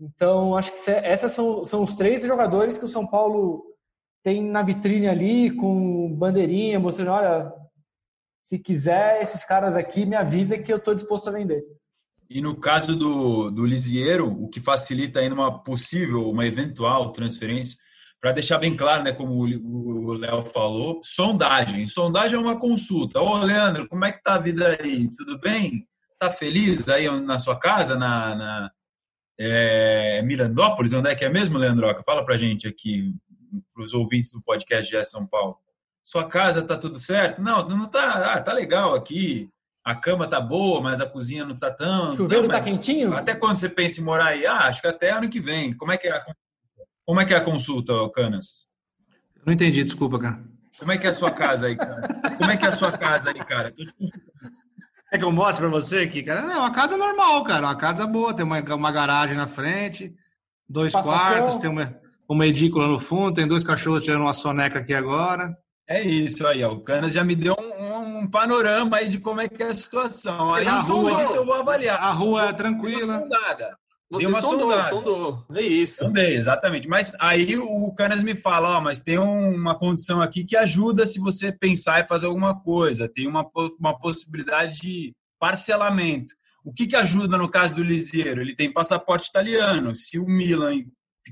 Então, 0.00 0.56
acho 0.56 0.72
que 0.72 0.90
esses 0.90 1.32
são, 1.32 1.62
são 1.66 1.82
os 1.82 1.92
três 1.92 2.22
jogadores 2.22 2.78
que 2.78 2.86
o 2.86 2.88
São 2.88 3.06
Paulo 3.06 3.66
tem 4.22 4.42
na 4.42 4.62
vitrine 4.62 5.08
ali, 5.08 5.54
com 5.54 6.10
bandeirinha, 6.16 6.80
mostrando: 6.80 7.10
olha, 7.10 7.52
se 8.42 8.58
quiser, 8.58 9.20
esses 9.20 9.44
caras 9.44 9.76
aqui 9.76 10.06
me 10.06 10.16
avisa 10.16 10.56
que 10.56 10.72
eu 10.72 10.78
estou 10.78 10.94
disposto 10.94 11.28
a 11.28 11.32
vender. 11.32 11.62
E 12.28 12.40
no 12.40 12.56
caso 12.56 12.96
do, 12.96 13.50
do 13.50 13.64
Lisiero, 13.64 14.26
o 14.26 14.48
que 14.48 14.60
facilita 14.60 15.20
ainda 15.20 15.34
uma 15.34 15.62
possível, 15.62 16.30
uma 16.30 16.46
eventual 16.46 17.12
transferência, 17.12 17.78
para 18.20 18.32
deixar 18.32 18.56
bem 18.56 18.74
claro, 18.74 19.02
né, 19.02 19.12
como 19.12 19.34
o 19.34 20.14
Léo 20.14 20.42
falou, 20.46 20.98
sondagem. 21.04 21.86
Sondagem 21.86 22.38
é 22.38 22.40
uma 22.40 22.58
consulta. 22.58 23.20
Ô, 23.20 23.36
Leandro, 23.38 23.86
como 23.86 24.04
é 24.04 24.12
que 24.12 24.22
tá 24.22 24.36
a 24.36 24.38
vida 24.38 24.78
aí? 24.80 25.12
Tudo 25.14 25.38
bem? 25.38 25.86
Tá 26.18 26.30
feliz 26.30 26.88
aí 26.88 27.10
na 27.20 27.38
sua 27.38 27.58
casa, 27.58 27.96
na, 27.96 28.34
na 28.34 28.70
é, 29.38 30.22
Mirandópolis, 30.22 30.94
onde 30.94 31.10
é 31.10 31.14
que 31.14 31.24
é 31.24 31.28
mesmo, 31.28 31.58
Leandroca? 31.58 32.02
Fala 32.02 32.24
pra 32.24 32.38
gente 32.38 32.66
aqui, 32.66 33.12
para 33.74 33.84
os 33.84 33.92
ouvintes 33.92 34.32
do 34.32 34.40
podcast 34.42 34.90
de 34.90 35.04
São 35.04 35.26
Paulo. 35.26 35.58
Sua 36.02 36.24
casa 36.26 36.62
tá 36.62 36.78
tudo 36.78 36.98
certo? 36.98 37.42
Não, 37.42 37.68
não 37.68 37.86
tá. 37.90 38.34
Ah, 38.34 38.40
tá 38.40 38.52
legal 38.52 38.94
aqui. 38.94 39.50
A 39.84 39.94
cama 39.94 40.26
tá 40.26 40.40
boa, 40.40 40.80
mas 40.80 41.00
a 41.02 41.06
cozinha 41.06 41.44
não 41.44 41.56
tá 41.56 41.70
tão. 41.70 42.12
O 42.12 42.16
chuveiro 42.16 42.48
não, 42.48 42.56
tá 42.56 42.64
quentinho? 42.64 43.14
Até 43.14 43.34
quando 43.34 43.58
você 43.58 43.68
pensa 43.68 44.00
em 44.00 44.04
morar 44.04 44.28
aí? 44.28 44.46
Ah, 44.46 44.66
acho 44.66 44.80
que 44.80 44.86
até 44.86 45.10
ano 45.10 45.28
que 45.28 45.38
vem. 45.38 45.74
Como 45.74 45.92
é 45.92 45.98
que 45.98 46.08
é 46.08 46.12
a, 46.12 46.24
como 47.04 47.20
é, 47.20 47.26
que 47.26 47.34
é 47.34 47.36
a 47.36 47.40
consulta, 47.42 47.92
Canas? 48.14 48.66
Não 49.44 49.52
entendi, 49.52 49.84
desculpa, 49.84 50.18
cara. 50.18 50.42
Como 50.78 50.90
é 50.90 50.96
que 50.96 51.06
é 51.06 51.10
a 51.10 51.12
sua 51.12 51.30
casa 51.30 51.66
aí, 51.66 51.76
cara? 51.76 52.00
Como 52.38 52.50
é 52.50 52.56
que 52.56 52.64
é 52.64 52.68
a 52.68 52.72
sua 52.72 52.92
casa 52.92 53.28
aí, 53.28 53.44
cara? 53.44 53.74
É 55.12 55.18
que 55.18 55.24
eu 55.24 55.30
mostro 55.30 55.68
para 55.68 55.80
você 55.80 55.98
aqui, 55.98 56.22
cara? 56.22 56.42
Não, 56.42 56.60
uma 56.60 56.72
casa 56.72 56.96
normal, 56.96 57.44
cara. 57.44 57.66
Uma 57.66 57.76
casa 57.76 58.06
boa, 58.06 58.34
tem 58.34 58.44
uma, 58.44 58.60
uma 58.74 58.90
garagem 58.90 59.36
na 59.36 59.46
frente, 59.46 60.14
dois 60.68 60.94
Passa 60.94 61.08
quartos, 61.08 61.58
tem 61.58 61.68
uma, 61.68 61.94
uma 62.26 62.46
edícula 62.46 62.88
no 62.88 62.98
fundo, 62.98 63.34
tem 63.34 63.46
dois 63.46 63.62
cachorros 63.62 64.02
tirando 64.02 64.22
uma 64.22 64.32
soneca 64.32 64.78
aqui 64.78 64.94
agora. 64.94 65.54
É 65.88 66.02
isso 66.02 66.46
aí, 66.46 66.64
ó. 66.64 66.72
O 66.72 66.80
Canas 66.80 67.12
já 67.12 67.22
me 67.22 67.34
deu 67.34 67.54
um, 67.58 68.20
um, 68.20 68.30
panorama 68.30 68.96
aí 68.96 69.08
de 69.08 69.18
como 69.18 69.40
é 69.40 69.48
que 69.48 69.62
é 69.62 69.68
a 69.68 69.72
situação. 69.72 70.54
Aí, 70.54 70.66
a 70.66 70.76
rua, 70.76 71.16
disso 71.16 71.36
eu 71.36 71.44
vou 71.44 71.54
avaliar. 71.54 71.98
A 72.00 72.10
rua 72.10 72.48
é 72.48 72.52
tranquila. 72.52 73.28
Você 74.10 74.26
uma 74.26 74.40
sondou, 74.40 74.70
sondada. 74.70 74.88
sondou. 74.90 75.46
É 75.54 75.62
isso. 75.62 76.04
Sondei, 76.04 76.34
exatamente. 76.36 76.86
Mas 76.86 77.12
aí 77.20 77.56
o 77.58 77.92
Canas 77.94 78.22
me 78.22 78.34
fala, 78.34 78.78
ó, 78.78 78.80
mas 78.80 79.02
tem 79.02 79.18
uma 79.18 79.76
condição 79.76 80.22
aqui 80.22 80.44
que 80.44 80.56
ajuda 80.56 81.04
se 81.04 81.18
você 81.18 81.52
pensar 81.52 82.00
em 82.00 82.06
fazer 82.06 82.26
alguma 82.26 82.58
coisa. 82.58 83.08
Tem 83.08 83.26
uma, 83.26 83.46
uma 83.78 83.98
possibilidade 83.98 84.76
de 84.80 85.12
parcelamento. 85.38 86.34
O 86.64 86.72
que, 86.72 86.86
que 86.86 86.96
ajuda 86.96 87.36
no 87.36 87.50
caso 87.50 87.74
do 87.74 87.82
Lisiero? 87.82 88.40
Ele 88.40 88.54
tem 88.54 88.72
passaporte 88.72 89.28
italiano. 89.28 89.94
Se 89.94 90.18
o 90.18 90.26
Milan 90.26 90.82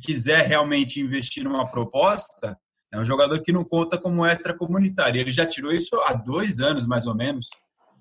quiser 0.03 0.47
realmente 0.47 1.01
investir 1.01 1.45
numa 1.45 1.67
proposta, 1.67 2.59
é 2.93 2.99
um 2.99 3.05
jogador 3.05 3.41
que 3.41 3.53
não 3.53 3.65
conta 3.65 3.97
como 3.97 4.25
extra 4.25 4.55
comunitário. 4.55 5.19
Ele 5.19 5.31
já 5.31 5.47
tirou 5.47 5.73
isso 5.73 5.97
há 6.03 6.13
dois 6.13 6.61
anos, 6.61 6.87
mais 6.87 7.07
ou 7.07 7.15
menos. 7.15 7.49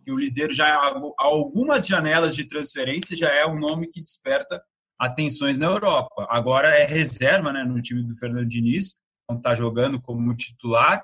que 0.03 0.11
o 0.11 0.17
Liseiro 0.17 0.51
já 0.51 0.67
há 0.67 0.93
algumas 1.17 1.87
janelas 1.87 2.35
de 2.35 2.43
transferência 2.43 3.15
já 3.15 3.29
é 3.29 3.45
um 3.45 3.57
nome 3.57 3.87
que 3.87 4.01
desperta 4.01 4.61
atenções 4.99 5.57
na 5.57 5.67
Europa. 5.67 6.27
Agora 6.29 6.67
é 6.69 6.85
reserva 6.85 7.53
né, 7.53 7.63
no 7.63 7.81
time 7.81 8.03
do 8.03 8.17
Fernando 8.17 8.47
Diniz, 8.47 8.95
não 9.29 9.37
está 9.37 9.53
jogando 9.53 10.01
como 10.01 10.35
titular, 10.35 11.03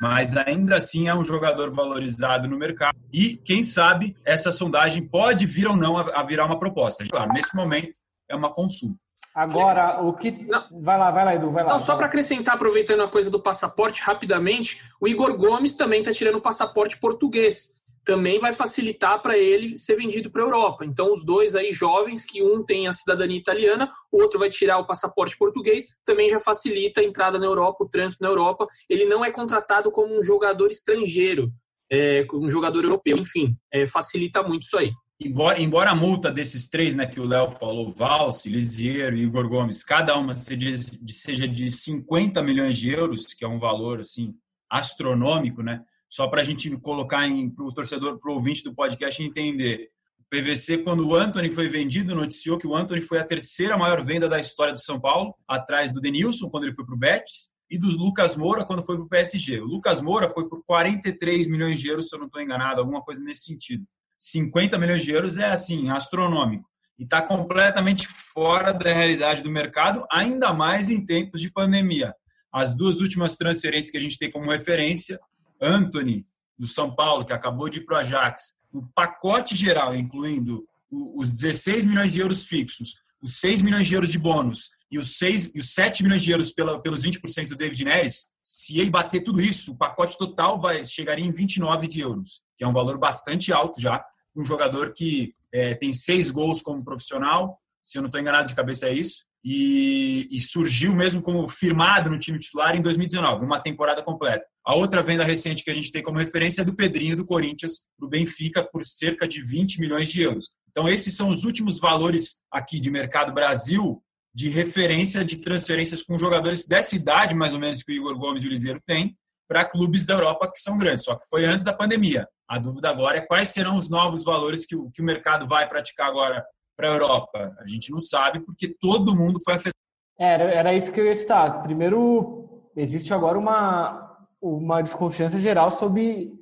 mas 0.00 0.36
ainda 0.36 0.76
assim 0.76 1.08
é 1.08 1.14
um 1.14 1.24
jogador 1.24 1.72
valorizado 1.72 2.48
no 2.48 2.58
mercado. 2.58 2.98
E 3.12 3.36
quem 3.36 3.62
sabe 3.62 4.16
essa 4.24 4.52
sondagem 4.52 5.06
pode 5.06 5.46
vir 5.46 5.68
ou 5.68 5.76
não 5.76 5.96
a 5.96 6.22
virar 6.22 6.46
uma 6.46 6.58
proposta. 6.58 7.04
Claro, 7.08 7.32
nesse 7.32 7.56
momento 7.56 7.94
é 8.28 8.36
uma 8.36 8.52
consulta. 8.52 9.01
Agora, 9.34 10.00
o 10.02 10.12
que. 10.12 10.30
Não. 10.30 10.64
Vai 10.70 10.98
lá, 10.98 11.10
vai 11.10 11.24
lá, 11.24 11.34
Edu, 11.34 11.50
vai 11.50 11.64
lá. 11.64 11.70
Não, 11.70 11.78
só 11.78 11.96
para 11.96 12.06
acrescentar, 12.06 12.54
aproveitando 12.54 13.02
a 13.02 13.08
coisa 13.08 13.30
do 13.30 13.40
passaporte 13.40 14.02
rapidamente, 14.02 14.82
o 15.00 15.08
Igor 15.08 15.36
Gomes 15.36 15.74
também 15.74 16.00
está 16.00 16.12
tirando 16.12 16.36
o 16.36 16.40
passaporte 16.40 16.98
português. 16.98 17.74
Também 18.04 18.40
vai 18.40 18.52
facilitar 18.52 19.22
para 19.22 19.38
ele 19.38 19.78
ser 19.78 19.94
vendido 19.94 20.28
para 20.28 20.42
a 20.42 20.44
Europa. 20.44 20.84
Então, 20.84 21.12
os 21.12 21.24
dois 21.24 21.54
aí 21.54 21.72
jovens, 21.72 22.24
que 22.24 22.42
um 22.42 22.64
tem 22.64 22.88
a 22.88 22.92
cidadania 22.92 23.38
italiana, 23.38 23.88
o 24.10 24.20
outro 24.20 24.40
vai 24.40 24.50
tirar 24.50 24.78
o 24.78 24.86
passaporte 24.86 25.38
português, 25.38 25.86
também 26.04 26.28
já 26.28 26.40
facilita 26.40 27.00
a 27.00 27.04
entrada 27.04 27.38
na 27.38 27.46
Europa, 27.46 27.84
o 27.84 27.88
trânsito 27.88 28.24
na 28.24 28.28
Europa. 28.28 28.66
Ele 28.90 29.04
não 29.04 29.24
é 29.24 29.30
contratado 29.30 29.90
como 29.92 30.18
um 30.18 30.20
jogador 30.20 30.70
estrangeiro, 30.72 31.52
é, 31.90 32.26
um 32.34 32.48
jogador 32.48 32.82
europeu. 32.82 33.16
Enfim, 33.16 33.56
é, 33.72 33.86
facilita 33.86 34.42
muito 34.42 34.64
isso 34.64 34.76
aí 34.76 34.90
embora, 35.26 35.60
embora 35.60 35.90
a 35.90 35.94
multa 35.94 36.30
desses 36.30 36.68
três, 36.68 36.94
né, 36.94 37.06
que 37.06 37.20
o 37.20 37.26
Léo 37.26 37.50
falou, 37.50 37.90
Valse, 37.90 38.48
Lisiero 38.48 39.16
e 39.16 39.22
Igor 39.22 39.48
Gomes, 39.48 39.84
cada 39.84 40.16
uma 40.16 40.34
seja 40.34 40.72
de, 40.72 41.12
seja 41.12 41.48
de 41.48 41.70
50 41.70 42.42
milhões 42.42 42.76
de 42.76 42.90
euros, 42.90 43.32
que 43.34 43.44
é 43.44 43.48
um 43.48 43.58
valor 43.58 44.00
assim 44.00 44.34
astronômico, 44.70 45.62
né? 45.62 45.82
Só 46.08 46.28
para 46.28 46.40
a 46.40 46.44
gente 46.44 46.70
colocar 46.78 47.22
para 47.54 47.64
o 47.64 47.72
torcedor, 47.72 48.18
para 48.18 48.30
o 48.30 48.34
ouvinte 48.34 48.62
do 48.62 48.74
podcast 48.74 49.22
entender. 49.22 49.90
O 50.18 50.24
PVC, 50.30 50.78
quando 50.78 51.06
o 51.06 51.14
Anthony 51.14 51.50
foi 51.50 51.68
vendido, 51.68 52.14
noticiou 52.14 52.58
que 52.58 52.66
o 52.66 52.74
Anthony 52.74 53.02
foi 53.02 53.18
a 53.18 53.24
terceira 53.24 53.76
maior 53.76 54.04
venda 54.04 54.28
da 54.28 54.38
história 54.38 54.72
do 54.72 54.80
São 54.80 55.00
Paulo, 55.00 55.34
atrás 55.46 55.92
do 55.92 56.00
Denilson, 56.00 56.48
quando 56.48 56.64
ele 56.64 56.74
foi 56.74 56.84
para 56.84 56.94
o 56.94 56.98
Betis, 56.98 57.50
e 57.70 57.78
dos 57.78 57.96
Lucas 57.96 58.36
Moura, 58.36 58.66
quando 58.66 58.82
foi 58.82 58.96
para 58.96 59.04
o 59.04 59.08
PSG. 59.08 59.60
O 59.60 59.64
Lucas 59.64 60.02
Moura 60.02 60.28
foi 60.28 60.46
por 60.46 60.62
43 60.64 61.46
milhões 61.46 61.80
de 61.80 61.88
euros, 61.88 62.08
se 62.08 62.14
eu 62.14 62.18
não 62.18 62.26
estou 62.26 62.42
enganado, 62.42 62.80
alguma 62.80 63.02
coisa 63.02 63.22
nesse 63.22 63.44
sentido. 63.44 63.86
50 64.22 64.78
milhões 64.78 65.02
de 65.02 65.10
euros 65.10 65.36
é 65.36 65.46
assim, 65.46 65.90
astronômico. 65.90 66.70
E 66.96 67.02
está 67.02 67.20
completamente 67.20 68.06
fora 68.06 68.72
da 68.72 68.92
realidade 68.92 69.42
do 69.42 69.50
mercado, 69.50 70.06
ainda 70.12 70.52
mais 70.52 70.90
em 70.90 71.04
tempos 71.04 71.40
de 71.40 71.50
pandemia. 71.50 72.14
As 72.52 72.72
duas 72.72 73.00
últimas 73.00 73.36
transferências 73.36 73.90
que 73.90 73.96
a 73.96 74.00
gente 74.00 74.16
tem 74.16 74.30
como 74.30 74.48
referência, 74.48 75.18
Anthony, 75.60 76.24
do 76.56 76.68
São 76.68 76.94
Paulo, 76.94 77.24
que 77.24 77.32
acabou 77.32 77.68
de 77.68 77.80
ir 77.80 77.84
para 77.84 77.96
o 77.96 77.98
Ajax, 77.98 78.54
o 78.72 78.86
pacote 78.94 79.56
geral, 79.56 79.92
incluindo 79.92 80.64
os 80.88 81.32
16 81.32 81.84
milhões 81.84 82.12
de 82.12 82.20
euros 82.20 82.44
fixos, 82.44 82.94
os 83.20 83.40
6 83.40 83.62
milhões 83.62 83.88
de 83.88 83.94
euros 83.94 84.12
de 84.12 84.20
bônus 84.20 84.70
e 84.88 85.00
os, 85.00 85.16
6, 85.16 85.50
e 85.52 85.58
os 85.58 85.70
7 85.70 86.04
milhões 86.04 86.22
de 86.22 86.30
euros 86.30 86.52
pela, 86.52 86.80
pelos 86.80 87.02
20% 87.02 87.48
do 87.48 87.56
David 87.56 87.84
Neres, 87.84 88.30
se 88.40 88.78
ele 88.78 88.90
bater 88.90 89.24
tudo 89.24 89.40
isso, 89.40 89.72
o 89.72 89.76
pacote 89.76 90.16
total 90.16 90.60
vai 90.60 90.84
chegaria 90.84 91.24
em 91.24 91.32
29 91.32 91.88
de 91.88 92.00
euros, 92.00 92.42
que 92.56 92.62
é 92.62 92.68
um 92.68 92.72
valor 92.72 92.98
bastante 92.98 93.52
alto 93.52 93.80
já 93.80 94.04
um 94.34 94.44
jogador 94.44 94.92
que 94.92 95.34
é, 95.52 95.74
tem 95.74 95.92
seis 95.92 96.30
gols 96.30 96.62
como 96.62 96.84
profissional, 96.84 97.58
se 97.82 97.98
eu 97.98 98.02
não 98.02 98.06
estou 98.06 98.20
enganado 98.20 98.48
de 98.48 98.54
cabeça 98.54 98.88
é 98.88 98.92
isso, 98.92 99.24
e, 99.44 100.28
e, 100.30 100.38
surgiu 100.38 100.94
mesmo 100.94 101.20
como 101.20 101.48
firmado 101.48 102.08
no 102.08 102.18
time 102.18 102.38
titular 102.38 102.76
em 102.76 102.80
2019, 102.80 103.44
uma 103.44 103.60
temporada 103.60 104.00
completa. 104.00 104.44
A 104.64 104.76
outra 104.76 105.02
venda 105.02 105.24
recente 105.24 105.64
que 105.64 105.70
a 105.70 105.74
gente 105.74 105.90
tem 105.90 106.02
como 106.02 106.18
referência 106.18 106.62
é 106.62 106.64
do 106.64 106.76
Pedrinho 106.76 107.16
do 107.16 107.24
Corinthians 107.24 107.88
para 107.98 108.06
o 108.06 108.08
Benfica 108.08 108.62
por 108.62 108.84
cerca 108.84 109.26
de 109.26 109.42
20 109.42 109.80
milhões 109.80 110.08
de 110.08 110.22
euros. 110.22 110.50
Então 110.70 110.88
esses 110.88 111.16
são 111.16 111.28
os 111.28 111.44
últimos 111.44 111.80
valores 111.80 112.40
aqui 112.52 112.78
de 112.78 112.88
mercado 112.88 113.34
Brasil 113.34 114.00
de 114.32 114.48
referência 114.48 115.24
de 115.24 115.38
transferências 115.38 116.02
com 116.02 116.18
jogadores 116.18 116.64
dessa 116.64 116.94
idade 116.94 117.34
mais 117.34 117.52
ou 117.52 117.60
menos 117.60 117.82
que 117.82 117.92
o 117.92 117.94
Igor 117.94 118.16
Gomes 118.16 118.44
e 118.44 118.46
o 118.46 118.50
Liseiro 118.50 118.80
têm 118.86 119.16
para 119.52 119.66
clubes 119.66 120.06
da 120.06 120.14
Europa 120.14 120.50
que 120.50 120.58
são 120.58 120.78
grandes, 120.78 121.04
só 121.04 121.14
que 121.14 121.28
foi 121.28 121.44
antes 121.44 121.62
da 121.62 121.74
pandemia. 121.74 122.26
A 122.48 122.58
dúvida 122.58 122.88
agora 122.88 123.18
é 123.18 123.20
quais 123.20 123.50
serão 123.50 123.76
os 123.76 123.90
novos 123.90 124.24
valores 124.24 124.64
que 124.64 124.74
o, 124.74 124.90
que 124.90 125.02
o 125.02 125.04
mercado 125.04 125.46
vai 125.46 125.68
praticar 125.68 126.08
agora 126.08 126.42
para 126.74 126.88
a 126.88 126.92
Europa. 126.92 127.54
A 127.58 127.68
gente 127.68 127.90
não 127.90 128.00
sabe 128.00 128.40
porque 128.40 128.66
todo 128.66 129.14
mundo 129.14 129.38
foi 129.44 129.52
afetado. 129.52 129.76
Era, 130.18 130.44
era 130.44 130.74
isso 130.74 130.90
que 130.90 130.98
eu 130.98 131.04
ia 131.04 131.14
citar. 131.14 131.62
Primeiro, 131.62 132.48
existe 132.74 133.12
agora 133.12 133.38
uma, 133.38 134.26
uma 134.40 134.80
desconfiança 134.80 135.38
geral 135.38 135.70
sobre, 135.70 136.32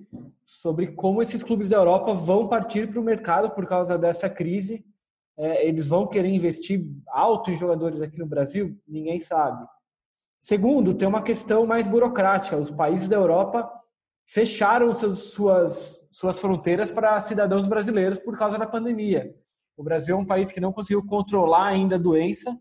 sobre 0.44 0.92
como 0.92 1.20
esses 1.20 1.42
clubes 1.42 1.68
da 1.68 1.78
Europa 1.78 2.14
vão 2.14 2.46
partir 2.46 2.88
para 2.88 3.00
o 3.00 3.04
mercado 3.04 3.50
por 3.50 3.66
causa 3.66 3.98
dessa 3.98 4.30
crise. 4.30 4.84
É, 5.36 5.66
eles 5.66 5.88
vão 5.88 6.06
querer 6.06 6.28
investir 6.28 6.86
alto 7.08 7.50
em 7.50 7.56
jogadores 7.56 8.00
aqui 8.02 8.16
no 8.16 8.26
Brasil? 8.26 8.78
Ninguém 8.86 9.18
sabe. 9.18 9.66
Segundo, 10.40 10.94
tem 10.94 11.06
uma 11.06 11.22
questão 11.22 11.66
mais 11.66 11.86
burocrática. 11.86 12.56
Os 12.56 12.70
países 12.70 13.10
da 13.10 13.16
Europa 13.16 13.70
fecharam 14.26 14.92
suas, 14.94 16.02
suas 16.10 16.40
fronteiras 16.40 16.90
para 16.90 17.20
cidadãos 17.20 17.66
brasileiros 17.66 18.18
por 18.18 18.38
causa 18.38 18.56
da 18.56 18.66
pandemia. 18.66 19.36
O 19.76 19.84
Brasil 19.84 20.16
é 20.16 20.18
um 20.18 20.24
país 20.24 20.50
que 20.50 20.60
não 20.60 20.72
conseguiu 20.72 21.04
controlar 21.04 21.66
ainda 21.66 21.96
a 21.96 21.98
doença 21.98 22.58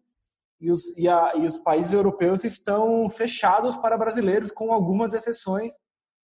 e 0.60 0.70
os, 0.70 0.96
e, 0.98 1.08
a, 1.08 1.36
e 1.38 1.46
os 1.46 1.58
países 1.60 1.94
europeus 1.94 2.44
estão 2.44 3.08
fechados 3.08 3.78
para 3.78 3.98
brasileiros, 3.98 4.52
com 4.52 4.74
algumas 4.74 5.14
exceções. 5.14 5.72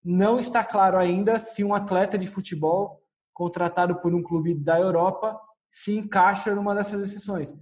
Não 0.04 0.38
está 0.38 0.62
claro 0.62 0.98
ainda 0.98 1.40
se 1.40 1.64
um 1.64 1.74
atleta 1.74 2.18
de 2.18 2.28
futebol 2.28 3.02
contratado 3.34 3.96
por 4.02 4.14
um 4.14 4.22
clube 4.22 4.54
da 4.54 4.78
Europa 4.78 5.40
se 5.70 5.98
encaixa 5.98 6.54
numa 6.54 6.76
dessas 6.76 7.08
exceções. 7.08 7.54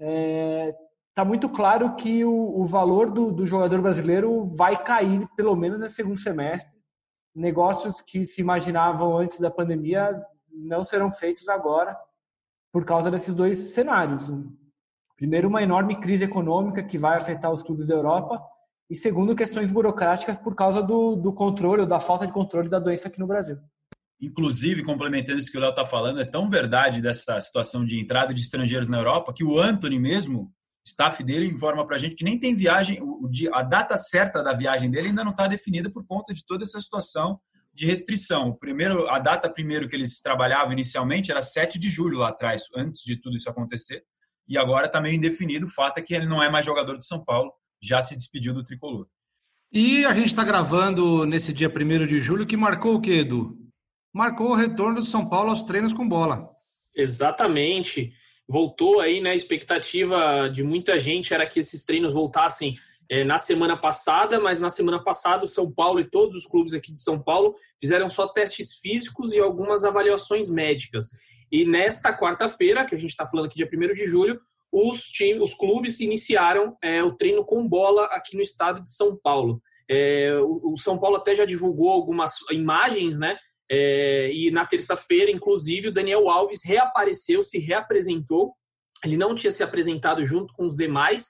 É, 0.00 0.74
tá 1.18 1.24
muito 1.24 1.48
claro 1.48 1.96
que 1.96 2.24
o, 2.24 2.60
o 2.60 2.64
valor 2.64 3.10
do, 3.10 3.32
do 3.32 3.44
jogador 3.44 3.82
brasileiro 3.82 4.44
vai 4.44 4.80
cair, 4.80 5.26
pelo 5.34 5.56
menos 5.56 5.80
no 5.80 5.88
segundo 5.88 6.16
semestre 6.16 6.72
negócios 7.34 8.00
que 8.00 8.24
se 8.24 8.40
imaginavam 8.40 9.18
antes 9.18 9.40
da 9.40 9.50
pandemia 9.50 10.16
não 10.48 10.84
serão 10.84 11.10
feitos 11.10 11.48
agora 11.48 11.96
por 12.72 12.84
causa 12.84 13.10
desses 13.10 13.34
dois 13.34 13.74
cenários. 13.74 14.32
Primeiro, 15.16 15.48
uma 15.48 15.60
enorme 15.60 15.98
crise 15.98 16.24
econômica 16.24 16.84
que 16.84 16.96
vai 16.96 17.16
afetar 17.16 17.50
os 17.50 17.64
clubes 17.64 17.88
da 17.88 17.96
Europa 17.96 18.40
e 18.88 18.94
segundo, 18.94 19.34
questões 19.34 19.72
burocráticas 19.72 20.38
por 20.38 20.54
causa 20.54 20.80
do, 20.80 21.16
do 21.16 21.32
controle 21.32 21.80
ou 21.80 21.86
da 21.88 21.98
falta 21.98 22.28
de 22.28 22.32
controle 22.32 22.68
da 22.68 22.78
doença 22.78 23.08
aqui 23.08 23.18
no 23.18 23.26
Brasil. 23.26 23.58
Inclusive, 24.20 24.84
complementando 24.84 25.40
isso 25.40 25.50
que 25.50 25.58
o 25.58 25.60
Léo 25.60 25.70
está 25.70 25.84
falando, 25.84 26.20
é 26.20 26.24
tão 26.24 26.48
verdade 26.48 27.02
dessa 27.02 27.40
situação 27.40 27.84
de 27.84 28.00
entrada 28.00 28.32
de 28.32 28.40
estrangeiros 28.40 28.88
na 28.88 28.98
Europa 28.98 29.34
que 29.34 29.42
o 29.42 29.58
Anthony 29.58 29.98
mesmo 29.98 30.56
staff 30.88 31.22
dele 31.22 31.46
informa 31.46 31.86
para 31.86 31.96
a 31.96 31.98
gente 31.98 32.14
que 32.14 32.24
nem 32.24 32.38
tem 32.38 32.54
viagem, 32.54 32.98
o, 33.02 33.28
dia, 33.28 33.50
a 33.52 33.62
data 33.62 33.96
certa 33.96 34.42
da 34.42 34.52
viagem 34.52 34.90
dele 34.90 35.08
ainda 35.08 35.22
não 35.22 35.32
está 35.32 35.46
definida 35.46 35.90
por 35.90 36.04
conta 36.06 36.32
de 36.32 36.44
toda 36.44 36.64
essa 36.64 36.80
situação 36.80 37.38
de 37.72 37.86
restrição. 37.86 38.48
O 38.48 38.58
primeiro, 38.58 39.08
a 39.08 39.18
data 39.18 39.48
primeiro 39.52 39.88
que 39.88 39.94
eles 39.94 40.20
trabalhavam 40.20 40.72
inicialmente 40.72 41.30
era 41.30 41.42
7 41.42 41.78
de 41.78 41.90
julho 41.90 42.18
lá 42.18 42.30
atrás, 42.30 42.62
antes 42.74 43.02
de 43.04 43.16
tudo 43.16 43.36
isso 43.36 43.48
acontecer, 43.48 44.02
e 44.48 44.56
agora 44.56 44.86
está 44.86 45.00
meio 45.00 45.14
indefinido. 45.14 45.66
O 45.66 45.70
fato 45.70 45.98
é 45.98 46.02
que 46.02 46.14
ele 46.14 46.26
não 46.26 46.42
é 46.42 46.50
mais 46.50 46.64
jogador 46.64 46.96
de 46.96 47.06
São 47.06 47.22
Paulo, 47.22 47.52
já 47.80 48.00
se 48.00 48.16
despediu 48.16 48.52
do 48.54 48.64
tricolor. 48.64 49.06
E 49.70 50.04
a 50.06 50.14
gente 50.14 50.28
está 50.28 50.42
gravando 50.42 51.26
nesse 51.26 51.52
dia 51.52 51.68
1 51.68 52.06
de 52.06 52.20
julho, 52.20 52.46
que 52.46 52.56
marcou 52.56 52.94
o 52.94 53.00
quê, 53.00 53.18
Edu? 53.18 53.56
Marcou 54.12 54.50
o 54.50 54.54
retorno 54.54 54.96
do 54.96 55.04
São 55.04 55.28
Paulo 55.28 55.50
aos 55.50 55.62
treinos 55.62 55.92
com 55.92 56.08
bola. 56.08 56.48
Exatamente 56.96 58.10
voltou 58.48 59.00
aí, 59.00 59.20
né? 59.20 59.30
A 59.30 59.36
expectativa 59.36 60.48
de 60.48 60.64
muita 60.64 60.98
gente 60.98 61.34
era 61.34 61.46
que 61.46 61.60
esses 61.60 61.84
treinos 61.84 62.14
voltassem 62.14 62.74
é, 63.10 63.24
na 63.24 63.38
semana 63.38 63.76
passada, 63.76 64.40
mas 64.40 64.58
na 64.58 64.68
semana 64.68 65.02
passada 65.02 65.44
o 65.44 65.48
São 65.48 65.72
Paulo 65.72 66.00
e 66.00 66.08
todos 66.08 66.36
os 66.36 66.46
clubes 66.46 66.72
aqui 66.72 66.92
de 66.92 67.00
São 67.00 67.22
Paulo 67.22 67.54
fizeram 67.80 68.08
só 68.08 68.26
testes 68.28 68.74
físicos 68.74 69.34
e 69.34 69.40
algumas 69.40 69.84
avaliações 69.84 70.50
médicas. 70.50 71.10
E 71.50 71.64
nesta 71.64 72.16
quarta-feira, 72.16 72.84
que 72.84 72.94
a 72.94 72.98
gente 72.98 73.10
está 73.10 73.26
falando 73.26 73.46
aqui 73.46 73.56
dia 73.56 73.68
1 73.72 73.94
de 73.94 74.06
julho, 74.06 74.38
os, 74.70 75.04
times, 75.04 75.42
os 75.42 75.54
clubes 75.54 76.00
iniciaram 76.00 76.76
é, 76.82 77.02
o 77.02 77.14
treino 77.14 77.44
com 77.44 77.66
bola 77.66 78.04
aqui 78.06 78.36
no 78.36 78.42
estado 78.42 78.82
de 78.82 78.90
São 78.90 79.16
Paulo. 79.16 79.62
É, 79.90 80.38
o, 80.40 80.72
o 80.72 80.76
São 80.76 80.98
Paulo 80.98 81.16
até 81.16 81.34
já 81.34 81.46
divulgou 81.46 81.90
algumas 81.90 82.34
imagens, 82.50 83.18
né? 83.18 83.38
É, 83.70 84.30
e 84.32 84.50
na 84.50 84.64
terça-feira, 84.64 85.30
inclusive, 85.30 85.88
o 85.88 85.92
Daniel 85.92 86.28
Alves 86.28 86.64
reapareceu, 86.64 87.42
se 87.42 87.58
reapresentou. 87.58 88.54
Ele 89.04 89.16
não 89.16 89.34
tinha 89.34 89.50
se 89.50 89.62
apresentado 89.62 90.24
junto 90.24 90.52
com 90.54 90.64
os 90.64 90.76
demais. 90.76 91.28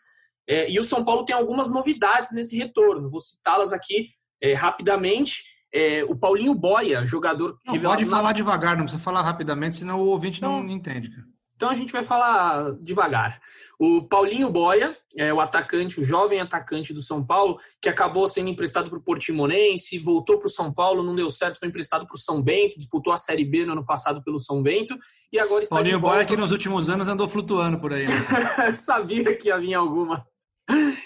É, 0.49 0.71
e 0.71 0.79
o 0.79 0.85
São 0.85 1.05
Paulo 1.05 1.25
tem 1.25 1.35
algumas 1.35 1.71
novidades 1.71 2.33
nesse 2.33 2.57
retorno. 2.57 3.11
Vou 3.11 3.21
citá-las 3.21 3.73
aqui 3.73 4.11
é, 4.43 4.55
rapidamente. 4.55 5.43
É, 5.75 6.03
o 6.05 6.17
Paulinho 6.17 6.55
Boia, 6.55 7.05
jogador. 7.05 7.59
Não, 7.67 7.79
pode 7.79 8.07
falar 8.07 8.33
devagar, 8.33 8.77
não 8.77 8.85
precisa 8.85 9.03
falar 9.03 9.23
rapidamente, 9.23 9.77
senão 9.77 10.01
o 10.01 10.07
ouvinte 10.07 10.41
não, 10.41 10.63
não 10.63 10.71
entende. 10.71 11.11
Então 11.59 11.71
a 11.71 11.75
gente 11.75 11.93
vai 11.93 12.05
falar 12.05 12.77
devagar. 12.79 13.41
O 13.81 14.05
Paulinho 14.05 14.49
Boia, 14.49 14.97
é 15.17 15.35
o 15.35 15.41
atacante, 15.41 16.01
o 16.01 16.05
jovem 16.05 16.41
atacante 16.41 16.95
do 16.95 17.03
São 17.03 17.27
Paulo, 17.27 17.59
que 17.83 17.89
acabou 17.89 18.29
sendo 18.29 18.49
emprestado 18.49 18.89
para 18.89 18.99
o 19.01 19.03
Portimonense, 19.03 19.99
voltou 19.99 20.39
para 20.39 20.47
o 20.47 20.51
São 20.51 20.73
Paulo, 20.73 21.03
não 21.03 21.17
deu 21.17 21.29
certo, 21.29 21.59
foi 21.59 21.67
emprestado 21.67 22.07
para 22.07 22.15
o 22.15 22.19
São 22.19 22.41
Bento, 22.41 22.79
disputou 22.79 23.13
a 23.13 23.17
Série 23.17 23.45
B 23.45 23.67
no 23.67 23.73
ano 23.73 23.85
passado 23.85 24.23
pelo 24.23 24.39
São 24.39 24.63
Bento 24.63 24.97
e 25.33 25.39
agora 25.41 25.65
está 25.65 25.75
Paulinho 25.75 25.97
de 25.97 26.01
volta. 26.01 26.15
Boia 26.19 26.27
que 26.27 26.37
nos 26.37 26.53
últimos 26.53 26.89
anos 26.89 27.09
andou 27.09 27.27
flutuando 27.27 27.81
por 27.81 27.93
aí. 27.93 28.07
Né? 28.07 28.15
Sabia 28.73 29.37
que 29.37 29.49
ia 29.49 29.59
vir 29.59 29.75
alguma. 29.75 30.25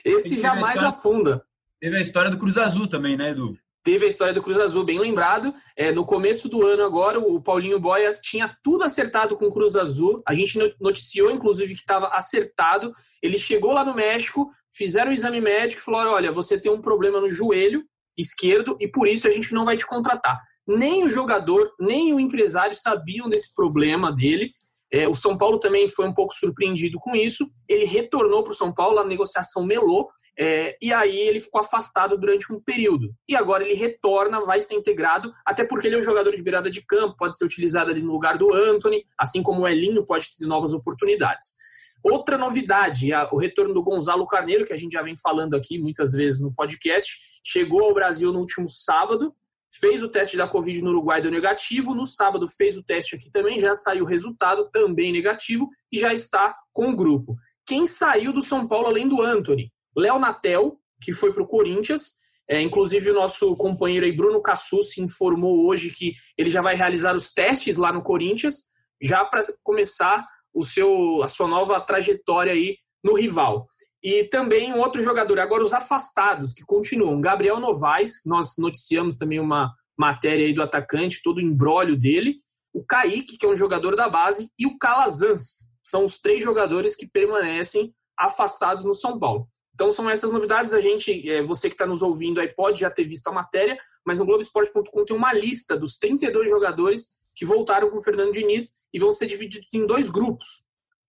Esse 0.04 0.38
jamais 0.38 0.84
afunda. 0.84 1.42
Teve 1.80 1.96
a 1.96 2.00
história 2.00 2.30
do 2.30 2.36
Cruz 2.36 2.58
Azul 2.58 2.86
também, 2.86 3.16
né, 3.16 3.30
Edu? 3.30 3.56
Teve 3.84 4.06
a 4.06 4.08
história 4.08 4.32
do 4.32 4.42
Cruz 4.42 4.58
Azul, 4.58 4.84
bem 4.84 5.00
lembrado. 5.00 5.52
É, 5.76 5.90
no 5.90 6.06
começo 6.06 6.48
do 6.48 6.64
ano, 6.64 6.84
agora, 6.84 7.18
o 7.18 7.42
Paulinho 7.42 7.80
Boia 7.80 8.16
tinha 8.22 8.56
tudo 8.62 8.84
acertado 8.84 9.36
com 9.36 9.46
o 9.46 9.52
Cruz 9.52 9.74
Azul. 9.74 10.22
A 10.26 10.34
gente 10.34 10.56
noticiou, 10.80 11.30
inclusive, 11.32 11.74
que 11.74 11.80
estava 11.80 12.06
acertado. 12.08 12.92
Ele 13.20 13.36
chegou 13.36 13.72
lá 13.72 13.84
no 13.84 13.94
México, 13.94 14.50
fizeram 14.72 15.10
o 15.10 15.14
exame 15.14 15.40
médico 15.40 15.80
e 15.80 15.84
falaram: 15.84 16.12
olha, 16.12 16.30
você 16.30 16.60
tem 16.60 16.70
um 16.70 16.80
problema 16.80 17.20
no 17.20 17.30
joelho 17.30 17.82
esquerdo 18.16 18.76
e 18.78 18.86
por 18.86 19.08
isso 19.08 19.26
a 19.26 19.30
gente 19.30 19.52
não 19.52 19.64
vai 19.64 19.76
te 19.76 19.86
contratar. 19.86 20.40
Nem 20.66 21.04
o 21.04 21.08
jogador, 21.08 21.72
nem 21.80 22.14
o 22.14 22.20
empresário 22.20 22.76
sabiam 22.76 23.28
desse 23.28 23.52
problema 23.52 24.12
dele. 24.12 24.50
É, 24.92 25.08
o 25.08 25.14
São 25.14 25.36
Paulo 25.36 25.58
também 25.58 25.88
foi 25.88 26.06
um 26.06 26.14
pouco 26.14 26.34
surpreendido 26.34 26.98
com 27.00 27.16
isso. 27.16 27.50
Ele 27.68 27.84
retornou 27.84 28.44
para 28.44 28.52
o 28.52 28.56
São 28.56 28.72
Paulo, 28.72 28.98
a 28.98 29.04
negociação 29.04 29.64
melou 29.64 30.08
é, 30.38 30.76
e 30.80 30.92
aí 30.92 31.16
ele 31.16 31.40
ficou 31.40 31.60
afastado 31.60 32.16
durante 32.16 32.52
um 32.52 32.60
período. 32.60 33.14
E 33.28 33.36
agora 33.36 33.64
ele 33.64 33.74
retorna, 33.74 34.40
vai 34.40 34.60
ser 34.60 34.74
integrado, 34.74 35.32
até 35.44 35.64
porque 35.64 35.86
ele 35.86 35.96
é 35.96 35.98
um 35.98 36.02
jogador 36.02 36.34
de 36.34 36.42
virada 36.42 36.70
de 36.70 36.84
campo, 36.84 37.16
pode 37.16 37.36
ser 37.36 37.44
utilizado 37.44 37.90
ali 37.90 38.02
no 38.02 38.12
lugar 38.12 38.38
do 38.38 38.52
Anthony, 38.52 39.04
assim 39.18 39.42
como 39.42 39.62
o 39.62 39.68
Elinho 39.68 40.04
pode 40.04 40.26
ter 40.36 40.46
novas 40.46 40.72
oportunidades. 40.72 41.54
Outra 42.02 42.36
novidade, 42.36 43.10
o 43.30 43.38
retorno 43.38 43.72
do 43.72 43.82
Gonzalo 43.82 44.26
Carneiro, 44.26 44.64
que 44.64 44.72
a 44.72 44.76
gente 44.76 44.92
já 44.92 45.02
vem 45.02 45.16
falando 45.16 45.54
aqui 45.54 45.78
muitas 45.78 46.12
vezes 46.12 46.40
no 46.40 46.52
podcast, 46.52 47.40
chegou 47.44 47.84
ao 47.84 47.94
Brasil 47.94 48.32
no 48.32 48.40
último 48.40 48.68
sábado, 48.68 49.32
fez 49.72 50.02
o 50.02 50.08
teste 50.08 50.36
da 50.36 50.48
Covid 50.48 50.82
no 50.82 50.90
Uruguai, 50.90 51.22
deu 51.22 51.30
negativo. 51.30 51.94
No 51.94 52.04
sábado 52.04 52.48
fez 52.48 52.76
o 52.76 52.82
teste 52.82 53.14
aqui 53.14 53.30
também, 53.30 53.58
já 53.58 53.74
saiu 53.74 54.04
o 54.04 54.08
resultado, 54.08 54.68
também 54.72 55.12
negativo, 55.12 55.68
e 55.92 55.98
já 55.98 56.12
está 56.12 56.54
com 56.72 56.90
o 56.90 56.96
grupo. 56.96 57.36
Quem 57.64 57.86
saiu 57.86 58.32
do 58.32 58.42
São 58.42 58.66
Paulo 58.66 58.88
além 58.88 59.08
do 59.08 59.22
Anthony? 59.22 59.72
Léo 59.96 60.18
Natel, 60.18 60.78
que 61.00 61.12
foi 61.12 61.32
para 61.32 61.42
o 61.42 61.46
Corinthians. 61.46 62.12
É, 62.48 62.60
inclusive, 62.60 63.10
o 63.10 63.14
nosso 63.14 63.56
companheiro 63.56 64.04
aí, 64.04 64.12
Bruno 64.12 64.42
Cassu, 64.42 64.82
se 64.82 65.00
informou 65.00 65.66
hoje 65.66 65.90
que 65.90 66.12
ele 66.36 66.50
já 66.50 66.60
vai 66.60 66.74
realizar 66.74 67.14
os 67.14 67.32
testes 67.32 67.76
lá 67.76 67.92
no 67.92 68.02
Corinthians, 68.02 68.72
já 69.00 69.24
para 69.24 69.40
começar 69.62 70.26
o 70.52 70.62
seu, 70.62 71.22
a 71.22 71.28
sua 71.28 71.48
nova 71.48 71.80
trajetória 71.80 72.52
aí 72.52 72.76
no 73.02 73.14
rival. 73.14 73.68
E 74.02 74.24
também 74.24 74.72
um 74.72 74.80
outro 74.80 75.00
jogador, 75.00 75.38
agora 75.38 75.62
os 75.62 75.72
afastados, 75.72 76.52
que 76.52 76.64
continuam. 76.64 77.20
Gabriel 77.20 77.60
Novaes, 77.60 78.20
nós 78.26 78.54
noticiamos 78.58 79.16
também 79.16 79.38
uma 79.38 79.72
matéria 79.96 80.44
aí 80.44 80.52
do 80.52 80.62
atacante, 80.62 81.22
todo 81.22 81.38
o 81.38 81.42
embrólio 81.42 81.96
dele. 81.96 82.36
O 82.72 82.84
Kaique, 82.84 83.38
que 83.38 83.46
é 83.46 83.48
um 83.48 83.56
jogador 83.56 83.94
da 83.94 84.08
base, 84.08 84.50
e 84.58 84.66
o 84.66 84.76
Calazans. 84.76 85.70
São 85.82 86.04
os 86.04 86.18
três 86.20 86.42
jogadores 86.42 86.96
que 86.96 87.06
permanecem 87.06 87.94
afastados 88.18 88.84
no 88.84 88.94
São 88.94 89.18
Paulo. 89.18 89.48
Então 89.82 89.90
são 89.90 90.08
essas 90.08 90.30
novidades. 90.30 90.72
A 90.72 90.80
gente, 90.80 91.28
é, 91.28 91.42
você 91.42 91.68
que 91.68 91.74
está 91.74 91.84
nos 91.84 92.02
ouvindo 92.02 92.40
aí 92.40 92.46
pode 92.46 92.80
já 92.80 92.88
ter 92.88 93.02
visto 93.02 93.26
a 93.26 93.32
matéria, 93.32 93.76
mas 94.06 94.20
no 94.20 94.24
Globoesporte.com 94.24 95.04
tem 95.04 95.16
uma 95.16 95.32
lista 95.32 95.76
dos 95.76 95.96
32 95.96 96.48
jogadores 96.48 97.18
que 97.34 97.44
voltaram 97.44 97.90
com 97.90 97.96
o 97.96 98.02
Fernando 98.02 98.30
Diniz 98.30 98.76
e 98.94 99.00
vão 99.00 99.10
ser 99.10 99.26
divididos 99.26 99.66
em 99.74 99.84
dois 99.84 100.08
grupos. 100.08 100.68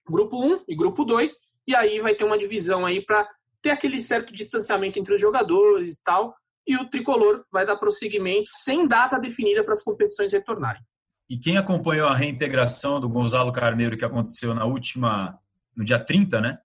Grupo 0.09 0.43
1 0.43 0.63
e 0.67 0.75
grupo 0.75 1.05
2, 1.05 1.38
e 1.67 1.75
aí 1.75 1.99
vai 1.99 2.15
ter 2.15 2.23
uma 2.23 2.36
divisão 2.36 2.83
aí 2.83 2.99
para 2.99 3.29
ter 3.62 3.69
aquele 3.69 4.01
certo 4.01 4.33
distanciamento 4.33 4.97
entre 4.97 5.13
os 5.13 5.21
jogadores 5.21 5.93
e 5.93 6.03
tal, 6.03 6.36
e 6.65 6.75
o 6.75 6.89
tricolor 6.89 7.45
vai 7.51 7.67
dar 7.67 7.75
prosseguimento 7.75 8.49
sem 8.51 8.88
data 8.88 9.19
definida 9.19 9.63
para 9.63 9.73
as 9.73 9.83
competições 9.83 10.33
retornarem. 10.33 10.81
E 11.29 11.38
quem 11.38 11.57
acompanhou 11.57 12.07
a 12.07 12.15
reintegração 12.15 12.99
do 12.99 13.07
Gonzalo 13.07 13.51
Carneiro 13.51 13.95
que 13.95 14.05
aconteceu 14.05 14.55
na 14.55 14.65
última 14.65 15.38
no 15.75 15.86
dia 15.86 15.99
30, 15.99 16.41
né? 16.41 16.57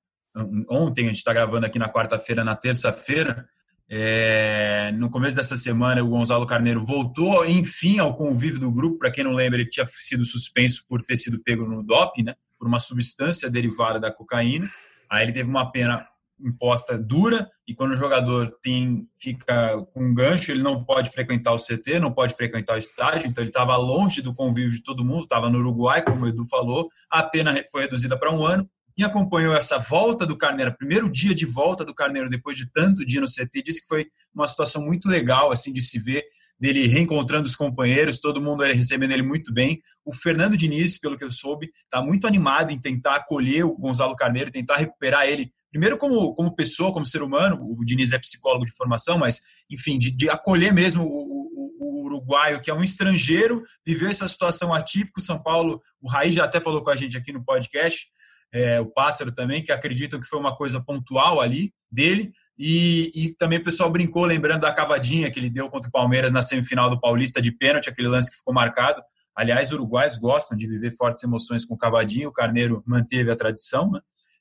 Ontem, 0.68 1.04
a 1.04 1.08
gente 1.08 1.18
está 1.18 1.32
gravando 1.32 1.66
aqui 1.66 1.78
na 1.78 1.88
quarta-feira, 1.88 2.44
na 2.44 2.56
terça-feira. 2.56 3.46
É, 3.90 4.92
no 4.92 5.10
começo 5.10 5.36
dessa 5.36 5.56
semana, 5.56 6.02
o 6.04 6.08
Gonzalo 6.08 6.46
Carneiro 6.46 6.84
voltou, 6.84 7.46
enfim, 7.46 7.98
ao 7.98 8.14
convívio 8.14 8.60
do 8.60 8.70
grupo. 8.70 8.98
Para 8.98 9.10
quem 9.10 9.24
não 9.24 9.32
lembra, 9.32 9.60
ele 9.60 9.68
tinha 9.68 9.86
sido 9.86 10.24
suspenso 10.24 10.84
por 10.86 11.02
ter 11.02 11.16
sido 11.16 11.42
pego 11.42 11.66
no 11.66 11.82
doping, 11.82 12.24
né, 12.24 12.34
por 12.58 12.68
uma 12.68 12.78
substância 12.78 13.50
derivada 13.50 13.98
da 13.98 14.12
cocaína. 14.12 14.68
Aí 15.10 15.24
ele 15.24 15.32
teve 15.32 15.48
uma 15.48 15.70
pena 15.72 16.06
imposta 16.40 16.96
dura 16.96 17.50
e 17.66 17.74
quando 17.74 17.92
o 17.92 17.96
jogador 17.96 18.52
tem 18.62 19.08
fica 19.18 19.76
com 19.92 20.04
um 20.04 20.14
gancho, 20.14 20.52
ele 20.52 20.62
não 20.62 20.84
pode 20.84 21.10
frequentar 21.10 21.52
o 21.52 21.58
CT, 21.58 21.98
não 21.98 22.12
pode 22.12 22.34
frequentar 22.34 22.74
o 22.74 22.78
estádio, 22.78 23.26
então 23.26 23.42
ele 23.42 23.50
estava 23.50 23.76
longe 23.76 24.22
do 24.22 24.32
convívio 24.32 24.70
de 24.70 24.82
todo 24.82 25.04
mundo, 25.04 25.24
estava 25.24 25.50
no 25.50 25.58
Uruguai, 25.58 26.02
como 26.02 26.24
o 26.24 26.28
Edu 26.28 26.44
falou, 26.46 26.88
a 27.10 27.24
pena 27.24 27.60
foi 27.72 27.82
reduzida 27.82 28.16
para 28.16 28.32
um 28.32 28.46
ano 28.46 28.68
quem 28.98 29.06
acompanhou 29.06 29.54
essa 29.54 29.78
volta 29.78 30.26
do 30.26 30.36
Carneiro, 30.36 30.76
primeiro 30.76 31.08
dia 31.08 31.32
de 31.32 31.46
volta 31.46 31.84
do 31.84 31.94
Carneiro 31.94 32.28
depois 32.28 32.56
de 32.56 32.68
tanto 32.68 33.06
dia 33.06 33.20
no 33.20 33.28
CT, 33.28 33.62
disse 33.62 33.82
que 33.82 33.86
foi 33.86 34.08
uma 34.34 34.44
situação 34.44 34.84
muito 34.84 35.08
legal 35.08 35.52
assim 35.52 35.72
de 35.72 35.80
se 35.80 36.00
ver 36.00 36.24
dele 36.58 36.88
reencontrando 36.88 37.46
os 37.46 37.54
companheiros, 37.54 38.18
todo 38.18 38.42
mundo 38.42 38.64
recebendo 38.64 39.12
ele 39.12 39.22
muito 39.22 39.54
bem. 39.54 39.80
O 40.04 40.12
Fernando 40.12 40.56
Diniz, 40.56 40.98
pelo 40.98 41.16
que 41.16 41.22
eu 41.22 41.30
soube, 41.30 41.70
está 41.84 42.02
muito 42.02 42.26
animado 42.26 42.72
em 42.72 42.80
tentar 42.80 43.14
acolher 43.14 43.64
o 43.64 43.76
Gonzalo 43.76 44.16
Carneiro, 44.16 44.50
tentar 44.50 44.78
recuperar 44.78 45.28
ele, 45.28 45.52
primeiro 45.70 45.96
como, 45.96 46.34
como 46.34 46.56
pessoa, 46.56 46.92
como 46.92 47.06
ser 47.06 47.22
humano. 47.22 47.56
O 47.62 47.84
Diniz 47.84 48.10
é 48.10 48.18
psicólogo 48.18 48.66
de 48.66 48.74
formação, 48.74 49.16
mas, 49.16 49.40
enfim, 49.70 49.96
de, 49.96 50.10
de 50.10 50.28
acolher 50.28 50.74
mesmo 50.74 51.04
o, 51.04 51.06
o, 51.06 51.76
o, 51.78 52.04
uruguaio, 52.06 52.60
que 52.60 52.68
é 52.68 52.74
um 52.74 52.82
estrangeiro, 52.82 53.62
viveu 53.86 54.10
essa 54.10 54.26
situação 54.26 54.74
atípica. 54.74 55.20
O 55.20 55.22
São 55.22 55.40
Paulo, 55.40 55.80
o 56.00 56.10
Raí 56.10 56.32
já 56.32 56.42
até 56.42 56.60
falou 56.60 56.82
com 56.82 56.90
a 56.90 56.96
gente 56.96 57.16
aqui 57.16 57.32
no 57.32 57.44
podcast, 57.44 58.08
é, 58.52 58.80
o 58.80 58.86
Pássaro 58.86 59.32
também, 59.32 59.62
que 59.62 59.72
acreditam 59.72 60.20
que 60.20 60.26
foi 60.26 60.38
uma 60.38 60.56
coisa 60.56 60.80
pontual 60.80 61.40
ali 61.40 61.72
dele. 61.90 62.32
E, 62.58 63.10
e, 63.14 63.34
também 63.36 63.58
o 63.58 63.64
pessoal 63.64 63.90
brincou, 63.90 64.24
lembrando 64.24 64.62
da 64.62 64.72
cavadinha 64.72 65.30
que 65.30 65.38
ele 65.38 65.50
deu 65.50 65.68
contra 65.70 65.88
o 65.88 65.92
Palmeiras 65.92 66.32
na 66.32 66.42
semifinal 66.42 66.90
do 66.90 67.00
Paulista 67.00 67.40
de 67.40 67.52
pênalti, 67.52 67.88
aquele 67.88 68.08
lance 68.08 68.30
que 68.30 68.38
ficou 68.38 68.52
marcado. 68.52 69.00
Aliás, 69.36 69.72
uruguais 69.72 70.18
gostam 70.18 70.58
de 70.58 70.66
viver 70.66 70.90
fortes 70.96 71.22
emoções 71.22 71.64
com 71.64 71.76
cavadinho, 71.76 72.28
o 72.28 72.32
Carneiro 72.32 72.82
manteve 72.84 73.30
a 73.30 73.36
tradição, 73.36 73.90
né? 73.92 74.00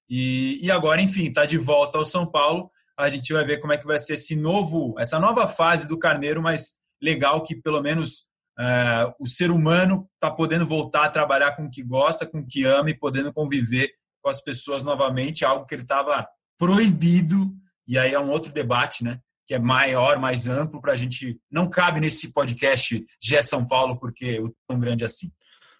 E, 0.10 0.58
e 0.65 0.72
agora, 0.72 1.02
enfim, 1.02 1.26
está 1.26 1.46
de 1.46 1.58
volta 1.58 2.00
ao 2.00 2.06
São 2.06 2.26
Paulo. 2.26 2.72
A 2.98 3.10
gente 3.10 3.32
vai 3.32 3.46
ver 3.46 3.58
como 3.60 3.74
é 3.74 3.78
que 3.78 3.86
vai 3.86 4.00
ser 4.00 4.13
esse 4.13 4.36
novo, 4.36 4.96
essa 4.98 5.20
nova 5.20 5.46
fase 5.48 5.88
do 5.88 6.00
Carneiro, 6.00 6.41
mas 6.41 6.74
legal 7.00 7.43
que 7.43 7.56
pelo 7.56 7.82
menos 7.82 8.24
é, 8.60 9.13
o 9.20 9.28
ser 9.28 9.52
humano 9.52 10.08
está 10.15 10.32
podendo 10.32 10.65
voltar 10.65 11.06
a 11.06 11.10
trabalhar 11.10 11.56
com 11.56 11.65
o 11.65 11.70
que 11.70 11.84
gosta, 11.84 12.26
com 12.26 12.39
o 12.39 12.46
que 12.46 12.65
ama 12.65 12.89
e 12.89 12.98
podendo 12.98 13.32
conviver 13.32 13.91
com 14.22 14.30
as 14.30 14.41
pessoas 14.41 14.84
novamente, 14.84 15.46
algo 15.46 15.65
que 15.65 15.76
ele 15.76 15.84
estava 15.84 16.28
proibido. 16.58 17.52
E 17.88 17.98
aí 17.98 18.13
é 18.13 18.20
um 18.20 18.30
outro 18.30 18.52
debate, 18.52 19.04
né? 19.04 19.20
Que 19.46 19.54
é 19.54 19.60
maior, 19.60 20.20
mais 20.20 20.48
amplo, 20.48 20.82
para 20.82 20.93
a 20.93 20.96
gente. 20.96 21.39
Não 21.50 21.70
cabe 21.70 22.00
nesse 22.00 22.34
podcast 22.34 23.06
GE 23.22 23.41
São 23.43 23.65
Paulo, 23.65 23.98
porque 23.98 24.26
é 24.26 24.52
tão 24.67 24.80
grande 24.80 25.06
assim. 25.06 25.32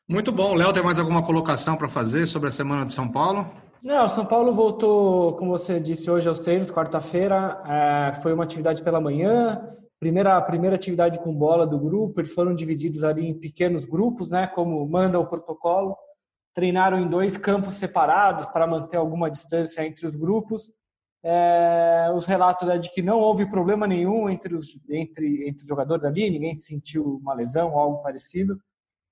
Muito 0.08 0.32
bom. 0.32 0.54
Léo, 0.54 0.72
tem 0.72 0.84
mais 0.84 1.00
alguma 1.00 1.22
colocação 1.22 1.76
para 1.76 1.90
fazer 1.90 2.26
sobre 2.28 2.48
a 2.48 2.52
semana 2.52 2.86
de 2.86 2.94
São 2.94 3.12
Paulo? 3.12 3.52
Não, 3.84 4.08
São 4.08 4.26
Paulo 4.26 4.54
voltou, 4.54 5.36
como 5.36 5.52
você 5.52 5.80
disse, 5.80 6.10
hoje 6.10 6.30
aos 6.30 6.40
treinos, 6.40 6.72
quarta-feira. 6.72 7.62
É, 7.66 8.14
foi 8.22 8.34
uma 8.34 8.44
atividade 8.44 8.82
pela 8.82 9.02
manhã, 9.02 9.62
primeira, 10.00 10.42
primeira 10.42 10.76
atividade 10.76 11.20
com 11.20 11.34
bola 11.34 11.66
do 11.66 11.80
grupo, 11.80 12.20
eles 12.20 12.34
foram 12.34 12.54
divididos 12.54 13.04
ali 13.04 13.28
em 13.28 13.40
pequenos 13.40 13.86
grupos, 13.86 14.32
né, 14.32 14.48
como 14.48 14.88
manda 14.88 15.20
o 15.20 15.28
protocolo. 15.28 15.96
Treinaram 16.54 17.00
em 17.00 17.08
dois 17.08 17.38
campos 17.38 17.76
separados 17.76 18.48
para 18.48 18.66
manter 18.66 18.98
alguma 18.98 19.30
distância 19.30 19.86
entre 19.86 20.08
os 20.08 20.16
grupos. 20.16 20.72
É, 21.24 22.10
os 22.16 22.26
relatos 22.26 22.68
é 22.70 22.78
de 22.78 22.92
que 22.92 23.02
não 23.02 23.20
houve 23.20 23.46
problema 23.50 23.86
nenhum 23.86 24.30
entre 24.30 24.56
os, 24.56 24.80
entre, 24.90 25.48
entre 25.48 25.64
os 25.64 25.68
jogadores 25.68 26.06
ali, 26.06 26.30
ninguém 26.30 26.56
sentiu 26.56 27.20
uma 27.22 27.34
lesão 27.34 27.72
ou 27.72 27.80
algo 27.80 28.02
parecido. 28.02 28.60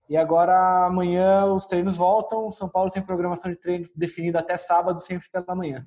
E 0.08 0.15
agora, 0.15 0.86
amanhã, 0.86 1.45
os 1.45 1.65
treinos 1.65 1.98
voltam. 1.98 2.52
São 2.52 2.69
Paulo 2.69 2.91
tem 2.91 3.02
programação 3.02 3.52
de 3.52 3.58
treino 3.58 3.86
definida 3.95 4.39
até 4.39 4.56
sábado, 4.56 5.00
sempre 5.00 5.28
pela 5.32 5.56
manhã. 5.56 5.86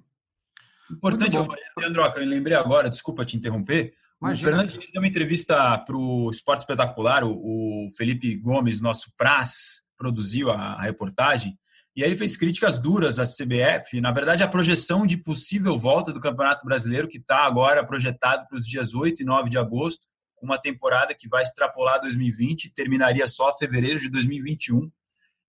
Importante, 0.91 1.37
Leandro, 1.77 2.03
eu 2.17 2.27
lembrei 2.27 2.57
agora, 2.57 2.89
desculpa 2.89 3.25
te 3.25 3.37
interromper, 3.37 3.95
Imagina. 4.21 4.49
O 4.49 4.51
Fernando 4.51 4.71
Diniz 4.71 4.91
deu 4.91 5.01
uma 5.01 5.09
entrevista 5.09 5.79
para 5.79 5.97
o 5.97 6.29
Esporte 6.31 6.61
Espetacular, 6.61 7.25
o, 7.25 7.89
Felipe 7.97 8.37
Gomes, 8.37 8.81
nosso 8.81 9.13
Praz, 9.17 9.83
produziu 9.97 10.51
a, 10.51 10.75
a, 10.75 10.83
reportagem, 10.83 11.57
e 11.95 12.03
aí 12.03 12.11
ele 12.11 12.17
fez 12.17 12.37
críticas 12.37 12.79
duras 12.79 13.19
à 13.19 13.25
CBF, 13.25 14.01
na 14.01 14.13
verdade 14.13 14.43
a 14.43 14.49
projeção 14.49 15.07
de 15.07 15.17
possível 15.17 15.79
volta 15.79 16.13
do 16.13 16.21
Campeonato 16.21 16.65
Brasileiro, 16.65 17.09
que 17.09 17.19
está 17.19 17.45
agora 17.45 17.85
projetado 17.85 18.47
para 18.49 18.59
os 18.59 18.67
dias 18.67 18.95
8 18.95 19.23
e 19.23 19.25
9 19.25 19.51
de 19.51 19.59
agosto, 19.59 20.07
com 20.35 20.47
uma 20.47 20.59
temporada 20.59 21.15
que 21.15 21.29
vai 21.29 21.43
extrapolar 21.43 22.01
2020 22.01 22.65
e 22.65 22.73
terminaria 22.73 23.27
só 23.27 23.53
fevereiro 23.57 23.99
de 23.99 24.09
2021. 24.09 24.91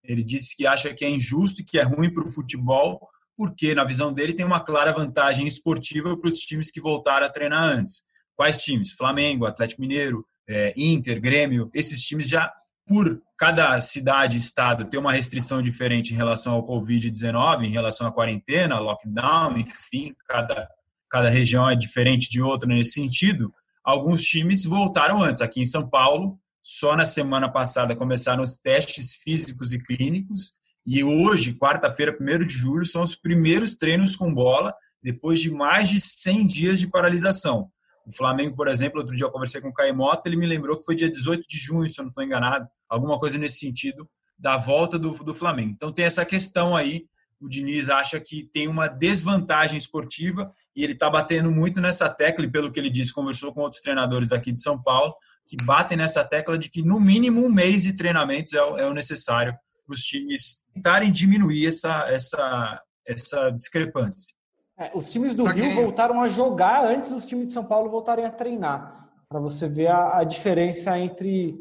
Ele 0.04 0.24
disse 0.24 0.56
que 0.56 0.66
acha 0.66 0.94
que 0.94 1.06
é 1.06 1.10
injusto 1.10 1.62
e 1.62 1.64
que 1.64 1.78
é 1.78 1.84
ruim 1.84 2.12
para 2.12 2.26
o 2.26 2.30
futebol, 2.30 3.00
porque, 3.38 3.76
na 3.76 3.84
visão 3.84 4.12
dele, 4.12 4.34
tem 4.34 4.46
uma 4.46 4.60
clara 4.60 4.92
vantagem 4.92 5.46
esportiva 5.46 6.18
para 6.18 6.28
os 6.28 6.40
times 6.40 6.72
que 6.72 6.82
voltaram 6.82 7.26
a 7.26 7.30
treinar 7.30 7.64
antes. 7.64 8.04
Quais 8.40 8.64
times? 8.64 8.94
Flamengo, 8.94 9.46
Atlético 9.46 9.82
Mineiro, 9.82 10.26
é, 10.48 10.74
Inter, 10.78 11.20
Grêmio. 11.20 11.70
Esses 11.74 12.02
times 12.02 12.30
já, 12.30 12.50
por 12.88 13.22
cada 13.38 13.82
cidade 13.82 14.38
estado 14.38 14.86
ter 14.86 14.98
uma 14.98 15.12
restrição 15.12 15.62
diferente 15.62 16.14
em 16.14 16.16
relação 16.16 16.54
ao 16.54 16.66
Covid-19, 16.66 17.66
em 17.66 17.72
relação 17.72 18.08
à 18.08 18.14
quarentena, 18.14 18.80
lockdown, 18.80 19.58
enfim, 19.58 20.16
cada, 20.26 20.70
cada 21.10 21.28
região 21.28 21.70
é 21.70 21.76
diferente 21.76 22.30
de 22.30 22.42
outra 22.42 22.66
nesse 22.70 22.94
sentido. 22.94 23.54
Alguns 23.84 24.24
times 24.24 24.64
voltaram 24.64 25.22
antes. 25.22 25.42
Aqui 25.42 25.60
em 25.60 25.66
São 25.66 25.90
Paulo, 25.90 26.40
só 26.64 26.96
na 26.96 27.04
semana 27.04 27.52
passada 27.52 27.94
começaram 27.94 28.42
os 28.42 28.58
testes 28.58 29.16
físicos 29.16 29.74
e 29.74 29.84
clínicos 29.84 30.54
e 30.86 31.04
hoje, 31.04 31.56
quarta-feira, 31.56 32.18
1 32.18 32.46
de 32.46 32.54
julho, 32.54 32.86
são 32.86 33.04
os 33.04 33.18
primeiros 33.18 33.76
treinos 33.76 34.16
com 34.16 34.34
bola 34.34 34.74
depois 35.04 35.42
de 35.42 35.52
mais 35.52 35.90
de 35.90 36.00
100 36.00 36.48
dias 36.48 36.80
de 36.80 36.88
paralisação. 36.88 37.70
O 38.10 38.12
Flamengo, 38.12 38.56
por 38.56 38.68
exemplo, 38.68 39.00
outro 39.00 39.16
dia 39.16 39.26
eu 39.26 39.32
conversei 39.32 39.62
com 39.62 39.70
o 39.70 39.74
Caimota, 39.74 40.28
ele 40.28 40.36
me 40.36 40.48
lembrou 40.48 40.78
que 40.78 40.84
foi 40.84 40.96
dia 40.96 41.12
18 41.12 41.48
de 41.48 41.58
junho, 41.58 41.88
se 41.88 42.00
eu 42.00 42.04
não 42.04 42.10
estou 42.10 42.24
enganado, 42.24 42.68
alguma 42.90 43.20
coisa 43.20 43.38
nesse 43.38 43.60
sentido, 43.60 44.10
da 44.38 44.58
volta 44.58 44.98
do, 44.98 45.12
do 45.12 45.34
Flamengo. 45.34 45.72
Então 45.72 45.94
tem 45.94 46.06
essa 46.06 46.26
questão 46.26 46.76
aí, 46.76 47.06
o 47.40 47.48
Diniz 47.48 47.88
acha 47.88 48.20
que 48.20 48.50
tem 48.52 48.68
uma 48.68 48.88
desvantagem 48.88 49.78
esportiva 49.78 50.52
e 50.76 50.84
ele 50.84 50.94
está 50.94 51.08
batendo 51.08 51.52
muito 51.52 51.80
nessa 51.80 52.10
tecla, 52.10 52.46
e 52.46 52.50
pelo 52.50 52.72
que 52.72 52.80
ele 52.80 52.90
disse, 52.90 53.14
conversou 53.14 53.54
com 53.54 53.62
outros 53.62 53.82
treinadores 53.82 54.32
aqui 54.32 54.52
de 54.52 54.62
São 54.62 54.82
Paulo, 54.82 55.14
que 55.48 55.56
batem 55.56 55.98
nessa 55.98 56.26
tecla 56.26 56.58
de 56.58 56.70
que 56.70 56.82
no 56.82 57.00
mínimo 57.00 57.46
um 57.46 57.52
mês 57.52 57.84
de 57.84 57.94
treinamentos 57.94 58.54
é 58.54 58.64
o, 58.64 58.78
é 58.78 58.88
o 58.88 58.94
necessário 58.94 59.56
para 59.86 59.94
os 59.94 60.02
times 60.02 60.60
tentarem 60.74 61.12
diminuir 61.12 61.68
essa, 61.68 62.08
essa, 62.10 62.82
essa 63.06 63.50
discrepância. 63.52 64.39
É, 64.80 64.92
os 64.94 65.10
times 65.10 65.36
do 65.36 65.44
pra 65.44 65.52
Rio 65.52 65.66
quem... 65.66 65.76
voltaram 65.76 66.22
a 66.22 66.28
jogar 66.30 66.86
antes 66.86 67.12
dos 67.12 67.26
times 67.26 67.48
de 67.48 67.54
São 67.54 67.66
Paulo 67.66 67.90
voltarem 67.90 68.24
a 68.24 68.32
treinar, 68.32 69.10
para 69.28 69.40
você 69.40 69.68
ver 69.68 69.88
a, 69.88 70.20
a, 70.20 70.24
diferença 70.24 70.98
entre 70.98 71.60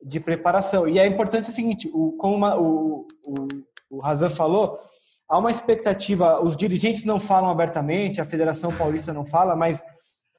de 0.00 0.20
preparação. 0.20 0.88
E 0.88 0.98
é 0.98 1.06
importante 1.06 1.50
o 1.50 1.52
seguinte, 1.52 1.90
o, 1.92 2.12
como 2.12 2.36
uma, 2.36 2.56
o, 2.56 3.06
o, 3.26 3.48
o 3.90 3.98
Razan 3.98 4.30
falou, 4.30 4.78
há 5.28 5.36
uma 5.36 5.50
expectativa, 5.50 6.40
os 6.42 6.56
dirigentes 6.56 7.04
não 7.04 7.18
falam 7.18 7.50
abertamente, 7.50 8.20
a 8.20 8.24
Federação 8.24 8.70
Paulista 8.70 9.12
não 9.12 9.26
fala, 9.26 9.56
mas 9.56 9.82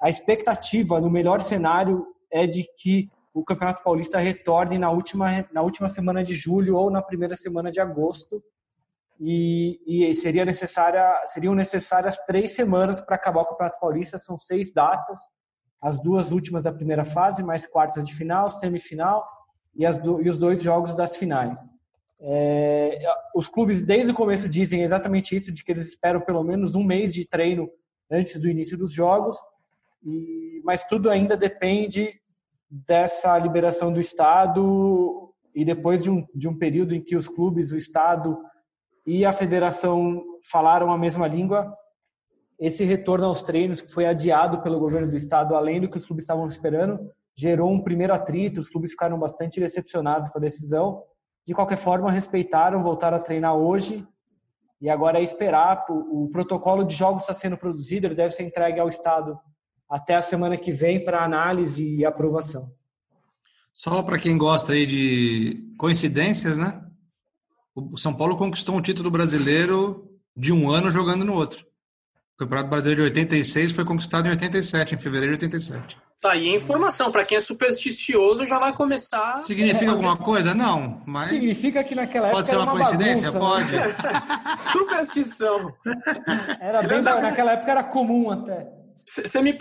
a 0.02 0.10
expectativa 0.10 1.02
no 1.02 1.10
melhor 1.10 1.41
cenário 1.41 2.08
é 2.32 2.48
de 2.48 2.65
que 2.78 3.10
o 3.34 3.44
Campeonato 3.44 3.84
Paulista 3.84 4.17
retorne 4.20 4.78
na 4.78 4.89
última, 4.89 5.46
na 5.52 5.62
última 5.62 5.89
semana 5.89 6.24
de 6.24 6.34
julho 6.34 6.78
ou 6.78 6.89
na 6.89 7.02
primeira 7.02 7.36
semana 7.36 7.70
de 7.72 7.82
agosto. 7.82 8.41
E, 9.23 10.10
e 10.10 10.15
seria 10.15 10.43
necessária, 10.43 11.05
seriam 11.27 11.53
necessárias 11.53 12.17
três 12.25 12.55
semanas 12.55 13.01
para 13.01 13.15
acabar 13.15 13.41
o 13.41 13.45
Campeonato 13.45 13.79
Paulista, 13.79 14.17
são 14.17 14.36
seis 14.36 14.73
datas, 14.73 15.19
as 15.79 16.01
duas 16.01 16.31
últimas 16.31 16.63
da 16.63 16.73
primeira 16.73 17.05
fase, 17.05 17.43
mais 17.43 17.67
quartas 17.67 18.03
de 18.03 18.15
final, 18.15 18.49
semifinal 18.49 19.23
e, 19.75 19.86
as 19.86 19.99
do, 19.99 20.19
e 20.23 20.27
os 20.27 20.39
dois 20.39 20.63
jogos 20.63 20.95
das 20.95 21.17
finais. 21.17 21.62
É, 22.19 22.99
os 23.36 23.47
clubes 23.47 23.84
desde 23.84 24.12
o 24.12 24.15
começo 24.15 24.49
dizem 24.49 24.81
exatamente 24.81 25.36
isso, 25.36 25.51
de 25.51 25.63
que 25.63 25.71
eles 25.71 25.88
esperam 25.88 26.21
pelo 26.21 26.43
menos 26.43 26.73
um 26.73 26.84
mês 26.84 27.13
de 27.13 27.27
treino 27.27 27.69
antes 28.10 28.39
do 28.39 28.49
início 28.49 28.75
dos 28.75 28.91
jogos, 28.91 29.38
e, 30.03 30.62
mas 30.63 30.84
tudo 30.84 31.12
ainda 31.12 31.38
depende 31.38 32.12
dessa 32.71 33.38
liberação 33.38 33.93
do 33.93 33.99
Estado 33.99 35.31
e 35.53 35.63
depois 35.63 36.01
de 36.01 36.10
um, 36.10 36.25
de 36.34 36.47
um 36.47 36.57
período 36.57 36.95
em 36.95 37.01
que 37.01 37.15
os 37.15 37.27
clubes, 37.27 37.71
o 37.71 37.77
Estado 37.77 38.38
e 39.06 39.26
a 39.26 39.32
federação 39.32 40.24
falaram 40.50 40.92
a 40.92 40.98
mesma 40.98 41.28
língua, 41.28 41.76
esse 42.60 42.84
retorno 42.84 43.26
aos 43.26 43.42
treinos, 43.42 43.82
que 43.82 43.92
foi 43.92 44.06
adiado 44.06 44.62
pelo 44.62 44.80
governo 44.80 45.10
do 45.10 45.18
Estado, 45.18 45.56
além 45.56 45.82
do 45.82 45.90
que 45.90 45.98
os 45.98 46.06
clubes 46.06 46.24
estavam 46.24 46.48
esperando, 46.48 47.00
gerou 47.36 47.72
um 47.72 47.82
primeiro 47.82 48.14
atrito, 48.14 48.60
os 48.60 48.70
clubes 48.70 48.92
ficaram 48.92 49.18
bastante 49.18 49.60
decepcionados 49.60 50.30
com 50.30 50.38
a 50.38 50.42
decisão. 50.42 51.02
De 51.48 51.56
qualquer 51.56 51.78
forma, 51.78 52.12
respeitaram, 52.12 52.84
voltaram 52.84 53.18
a 53.18 53.20
treinar 53.20 53.56
hoje 53.56 54.06
e 54.80 54.90
agora 54.90 55.20
é 55.20 55.24
esperar. 55.24 55.86
O, 55.90 56.30
protocolo 56.32 56.84
de 56.84 56.94
jogos 56.94 57.24
está 57.24 57.34
sendo 57.34 57.58
produzido, 57.58 58.06
ele 58.06 58.16
deve 58.16 58.32
ser 58.32 58.44
entregue 58.44 58.80
ao 58.80 58.88
Estado 58.88 59.40
até 59.90 60.16
a 60.16 60.22
semana 60.22 60.56
que 60.56 60.72
vem 60.72 61.04
para 61.04 61.24
análise 61.24 61.84
e 61.84 62.06
aprovação. 62.06 62.72
Só 63.74 64.04
para 64.04 64.20
quem 64.20 64.38
gosta 64.38 64.74
aí 64.74 64.86
de 64.86 65.74
coincidências, 65.78 66.60
né? 66.60 66.80
O 67.75 67.97
São 67.97 68.13
Paulo 68.13 68.38
conquistou 68.38 68.75
um 68.75 68.81
título 68.81 69.10
brasileiro 69.10 70.10
de 70.36 70.51
um 70.51 70.69
ano 70.69 70.91
jogando 70.91 71.23
no 71.23 71.34
outro. 71.34 71.65
O 72.36 72.38
Campeonato 72.38 72.69
Brasileiro 72.69 73.01
de 73.03 73.21
86 73.21 73.71
foi 73.71 73.86
conquistado 73.86 74.27
em 74.27 74.31
87, 74.31 74.95
em 74.95 74.97
fevereiro 74.97 75.38
de 75.38 75.45
87. 75.45 75.97
Tá 76.19 76.34
aí 76.34 76.49
a 76.49 76.55
informação. 76.55 77.12
Para 77.12 77.25
quem 77.25 77.38
é 77.38 77.39
supersticioso, 77.39 78.45
já 78.45 78.60
vai 78.60 78.73
começar. 78.73 79.39
Significa 79.39 79.86
é, 79.86 79.89
alguma 79.89 80.17
coisa? 80.17 80.53
Não, 80.53 81.01
mas. 81.05 81.29
Significa 81.29 81.84
que 81.84 81.95
naquela 81.95 82.27
época. 82.27 82.38
Pode 82.38 82.49
ser 82.49 82.55
uma, 82.57 82.65
uma 82.65 82.71
coincidência? 82.73 83.31
Bagunça, 83.31 83.65
né? 83.65 83.93
Pode. 83.93 84.57
Superstição. 84.71 85.73
Era 86.60 86.84
bem, 86.84 87.01
naquela 87.01 87.53
época 87.53 87.71
era 87.71 87.84
comum 87.84 88.29
até. 88.29 88.67
Você 89.03 89.41
me, 89.41 89.57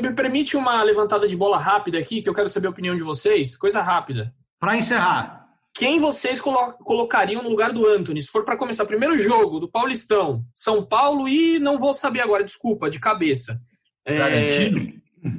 me, 0.00 0.12
permite 0.12 0.56
uma 0.56 0.82
levantada 0.82 1.26
de 1.26 1.36
bola 1.36 1.58
rápida 1.58 1.98
aqui, 1.98 2.22
que 2.22 2.28
eu 2.28 2.34
quero 2.34 2.48
saber 2.48 2.68
a 2.68 2.70
opinião 2.70 2.96
de 2.96 3.02
vocês? 3.02 3.56
Coisa 3.56 3.82
rápida. 3.82 4.32
Para 4.58 4.76
encerrar. 4.76 5.43
Quem 5.74 5.98
vocês 5.98 6.40
colo 6.40 6.72
colocariam 6.84 7.42
no 7.42 7.48
lugar 7.48 7.72
do 7.72 7.84
Anthony? 7.84 8.22
Se 8.22 8.28
for 8.28 8.44
para 8.44 8.56
começar, 8.56 8.86
primeiro 8.86 9.18
jogo 9.18 9.58
do 9.58 9.68
Paulistão, 9.68 10.44
São 10.54 10.84
Paulo 10.84 11.28
e 11.28 11.58
não 11.58 11.78
vou 11.78 11.92
saber 11.92 12.20
agora, 12.20 12.44
desculpa, 12.44 12.88
de 12.88 13.00
cabeça. 13.00 13.60
É, 14.04 14.16
Bragantino? 14.16 14.92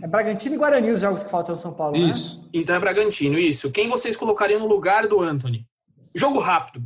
É 0.04 0.08
Bragantino 0.08 0.56
e 0.56 0.58
Guarani 0.58 0.92
os 0.92 1.00
jogos 1.00 1.24
que 1.24 1.32
faltam 1.32 1.56
no 1.56 1.62
São 1.62 1.74
Paulo, 1.74 1.94
né? 1.94 2.00
Isso. 2.00 2.42
Né? 2.42 2.50
Então 2.56 2.76
é 2.76 2.80
Bragantino, 2.80 3.40
isso. 3.40 3.72
Quem 3.72 3.88
vocês 3.88 4.18
colocariam 4.18 4.60
no 4.60 4.68
lugar 4.68 5.08
do 5.08 5.22
Anthony? 5.22 5.66
Jogo 6.14 6.40
rápido. 6.40 6.84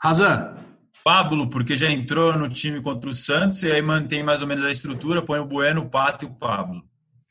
Razan. 0.00 0.56
Pablo, 1.04 1.50
porque 1.50 1.74
já 1.74 1.90
entrou 1.90 2.38
no 2.38 2.48
time 2.48 2.80
contra 2.80 3.10
o 3.10 3.14
Santos 3.14 3.64
e 3.64 3.72
aí 3.72 3.82
mantém 3.82 4.22
mais 4.22 4.42
ou 4.42 4.46
menos 4.46 4.64
a 4.64 4.70
estrutura, 4.70 5.20
põe 5.20 5.40
o 5.40 5.44
Bueno, 5.44 5.80
o 5.82 5.90
Pato 5.90 6.24
e 6.24 6.28
o 6.28 6.34
Pablo. 6.34 6.80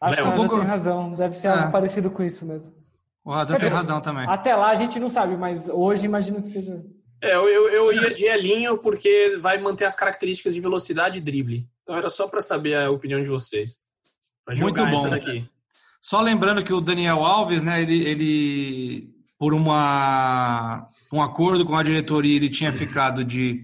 Acho 0.02 0.22
Léo, 0.22 0.34
que 0.34 0.40
o 0.40 0.50
tem 0.50 0.68
razão, 0.68 1.14
deve 1.14 1.36
ser 1.36 1.48
é. 1.48 1.52
algo 1.52 1.72
parecido 1.72 2.10
com 2.10 2.24
isso 2.24 2.46
mesmo. 2.46 2.81
O 3.24 3.32
Razão 3.32 3.60
tem 3.60 3.70
razão 3.70 4.02
também. 4.02 4.28
Até 4.28 4.56
lá 4.56 4.72
a 4.72 4.76
gente 4.76 5.00
não 5.00 5.10
sabe, 5.10 5.38
mas 5.38 5.70
hoje 5.70 6.06
imagino 6.06 6.42
que 6.42 6.50
seja. 6.50 6.84
É, 7.22 7.36
eu, 7.36 7.70
eu 7.70 7.94
ia 7.94 8.14
de 8.14 8.26
Elinho 8.26 8.80
porque 8.80 9.38
vai 9.40 9.60
manter 9.60 9.86
as 9.86 9.96
características 9.96 10.56
de 10.56 10.60
velocidade 10.60 11.20
e 11.20 11.22
drible. 11.22 11.68
Então 11.84 11.96
era 11.96 12.10
só 12.10 12.28
para 12.28 12.42
saber 12.42 12.76
a 12.76 12.90
opinião 12.90 13.22
de 13.22 13.30
vocês. 13.30 13.78
Muito 14.60 14.84
bom. 14.86 15.10
Daqui. 15.10 15.48
Só 16.02 16.20
lembrando 16.20 16.64
que 16.64 16.74
o 16.74 16.82
Daniel 16.82 17.24
Alves, 17.24 17.62
né, 17.62 17.82
ele, 17.82 18.04
ele 18.08 19.10
por 19.38 19.54
uma, 19.54 20.90
um 21.14 21.22
acordo 21.22 21.64
com 21.64 21.76
a 21.76 21.84
diretoria, 21.84 22.36
ele 22.36 22.50
tinha 22.50 22.72
ficado 22.72 23.24
de 23.24 23.64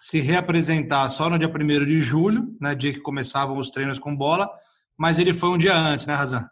se 0.00 0.20
reapresentar 0.20 1.08
só 1.08 1.28
no 1.28 1.38
dia 1.38 1.48
1 1.48 1.84
de 1.84 2.00
julho, 2.00 2.56
né, 2.60 2.74
dia 2.74 2.92
que 2.92 3.00
começavam 3.00 3.58
os 3.58 3.70
treinos 3.70 3.98
com 3.98 4.16
bola, 4.16 4.48
mas 4.96 5.18
ele 5.18 5.32
foi 5.32 5.50
um 5.50 5.58
dia 5.58 5.76
antes, 5.76 6.06
né, 6.06 6.14
Razan? 6.14 6.48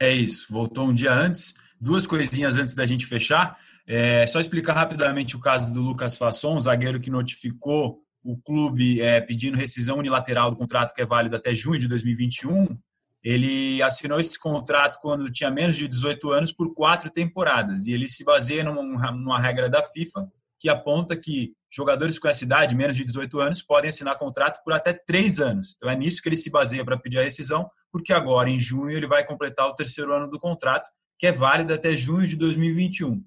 É 0.00 0.12
isso, 0.12 0.46
voltou 0.50 0.86
um 0.88 0.94
dia 0.94 1.12
antes. 1.12 1.54
Duas 1.84 2.06
coisinhas 2.06 2.56
antes 2.56 2.74
da 2.74 2.86
gente 2.86 3.04
fechar. 3.04 3.58
É, 3.86 4.26
só 4.26 4.40
explicar 4.40 4.72
rapidamente 4.72 5.36
o 5.36 5.38
caso 5.38 5.70
do 5.70 5.82
Lucas 5.82 6.16
Fasson, 6.16 6.58
zagueiro 6.58 6.98
que 6.98 7.10
notificou 7.10 7.98
o 8.22 8.38
clube 8.38 9.02
é, 9.02 9.20
pedindo 9.20 9.58
rescisão 9.58 9.98
unilateral 9.98 10.50
do 10.50 10.56
contrato 10.56 10.94
que 10.94 11.02
é 11.02 11.04
válido 11.04 11.36
até 11.36 11.54
junho 11.54 11.78
de 11.78 11.86
2021. 11.86 12.78
Ele 13.22 13.82
assinou 13.82 14.18
esse 14.18 14.38
contrato 14.38 14.98
quando 14.98 15.30
tinha 15.30 15.50
menos 15.50 15.76
de 15.76 15.86
18 15.86 16.32
anos 16.32 16.52
por 16.52 16.72
quatro 16.72 17.10
temporadas. 17.10 17.86
E 17.86 17.92
ele 17.92 18.08
se 18.08 18.24
baseia 18.24 18.64
numa, 18.64 19.12
numa 19.12 19.38
regra 19.38 19.68
da 19.68 19.82
FIFA 19.82 20.26
que 20.58 20.70
aponta 20.70 21.14
que 21.14 21.52
jogadores 21.70 22.18
com 22.18 22.28
essa 22.28 22.44
idade, 22.44 22.74
menos 22.74 22.96
de 22.96 23.04
18 23.04 23.40
anos, 23.40 23.60
podem 23.60 23.90
assinar 23.90 24.16
contrato 24.16 24.64
por 24.64 24.72
até 24.72 24.94
três 24.94 25.38
anos. 25.38 25.74
Então 25.76 25.90
é 25.90 25.94
nisso 25.94 26.22
que 26.22 26.30
ele 26.30 26.36
se 26.36 26.48
baseia 26.48 26.82
para 26.82 26.96
pedir 26.96 27.18
a 27.18 27.22
rescisão, 27.22 27.68
porque 27.92 28.10
agora, 28.10 28.48
em 28.48 28.58
junho, 28.58 28.96
ele 28.96 29.06
vai 29.06 29.22
completar 29.22 29.66
o 29.68 29.74
terceiro 29.74 30.14
ano 30.14 30.30
do 30.30 30.38
contrato, 30.38 30.88
que 31.18 31.26
é 31.26 31.32
válido 31.32 31.72
até 31.72 31.96
junho 31.96 32.26
de 32.26 32.36
2021. 32.36 33.22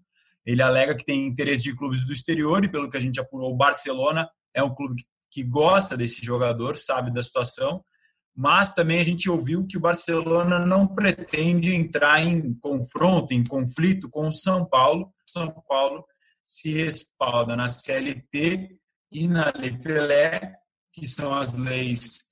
Ele 0.45 0.61
alega 0.61 0.95
que 0.95 1.05
tem 1.05 1.27
interesse 1.27 1.63
de 1.63 1.75
clubes 1.75 2.05
do 2.05 2.13
exterior 2.13 2.63
e, 2.63 2.69
pelo 2.69 2.89
que 2.89 2.97
a 2.97 2.99
gente 2.99 3.19
apurou, 3.19 3.51
o 3.51 3.57
Barcelona 3.57 4.29
é 4.53 4.63
um 4.63 4.73
clube 4.73 5.03
que 5.29 5.43
gosta 5.43 5.97
desse 5.97 6.25
jogador, 6.25 6.77
sabe 6.77 7.11
da 7.11 7.21
situação, 7.21 7.83
mas 8.35 8.71
também 8.71 8.99
a 8.99 9.03
gente 9.03 9.29
ouviu 9.29 9.65
que 9.65 9.77
o 9.77 9.81
Barcelona 9.81 10.59
não 10.59 10.87
pretende 10.87 11.73
entrar 11.73 12.21
em 12.21 12.53
confronto, 12.53 13.33
em 13.33 13.43
conflito 13.43 14.09
com 14.09 14.27
o 14.27 14.31
São 14.31 14.63
Paulo. 14.63 15.11
São 15.25 15.51
Paulo 15.67 16.05
se 16.43 16.71
respalda 16.71 17.55
na 17.55 17.67
CLT 17.67 18.77
e 19.11 19.27
na 19.27 19.51
Lei 19.55 19.75
Pelé, 19.77 20.55
que 20.93 21.05
são 21.07 21.33
as 21.33 21.53
leis 21.53 22.26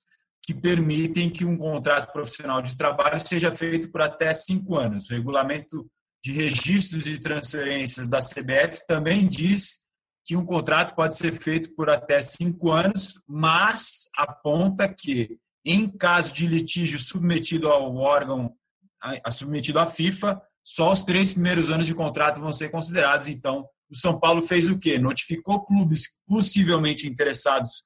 que 0.46 0.54
permitem 0.54 1.30
que 1.30 1.44
um 1.44 1.58
contrato 1.58 2.12
profissional 2.14 2.62
de 2.62 2.78
trabalho 2.78 3.20
seja 3.20 3.52
feito 3.52 3.92
por 3.92 4.02
até 4.02 4.32
cinco 4.32 4.76
anos. 4.76 5.10
O 5.10 5.14
regulamento 5.14 5.90
de 6.24 6.32
registros 6.32 7.04
de 7.04 7.20
transferências 7.20 8.08
da 8.08 8.20
CBF 8.20 8.86
também 8.88 9.28
diz 9.28 9.86
que 10.24 10.36
um 10.36 10.46
contrato 10.46 10.96
pode 10.96 11.18
ser 11.18 11.34
feito 11.40 11.76
por 11.76 11.90
até 11.90 12.22
cinco 12.22 12.72
anos, 12.72 13.22
mas 13.28 14.10
aponta 14.16 14.88
que, 14.88 15.38
em 15.64 15.88
caso 15.88 16.34
de 16.34 16.48
litígio 16.48 17.00
submetido 17.00 17.68
ao 17.68 17.96
órgão, 17.96 18.56
submetido 19.32 19.80
à 19.80 19.86
FIFA, 19.86 20.42
só 20.64 20.92
os 20.92 21.04
três 21.04 21.32
primeiros 21.32 21.70
anos 21.70 21.86
de 21.86 21.94
contrato 21.94 22.42
vão 22.42 22.52
ser 22.52 22.70
considerados. 22.70 23.28
Então, 23.28 23.68
o 23.90 23.96
São 23.96 24.20
Paulo 24.20 24.42
fez 24.42 24.70
o 24.70 24.80
quê? 24.80 24.98
Notificou 24.98 25.64
clubes 25.64 26.20
possivelmente 26.28 27.08
interessados 27.08 27.84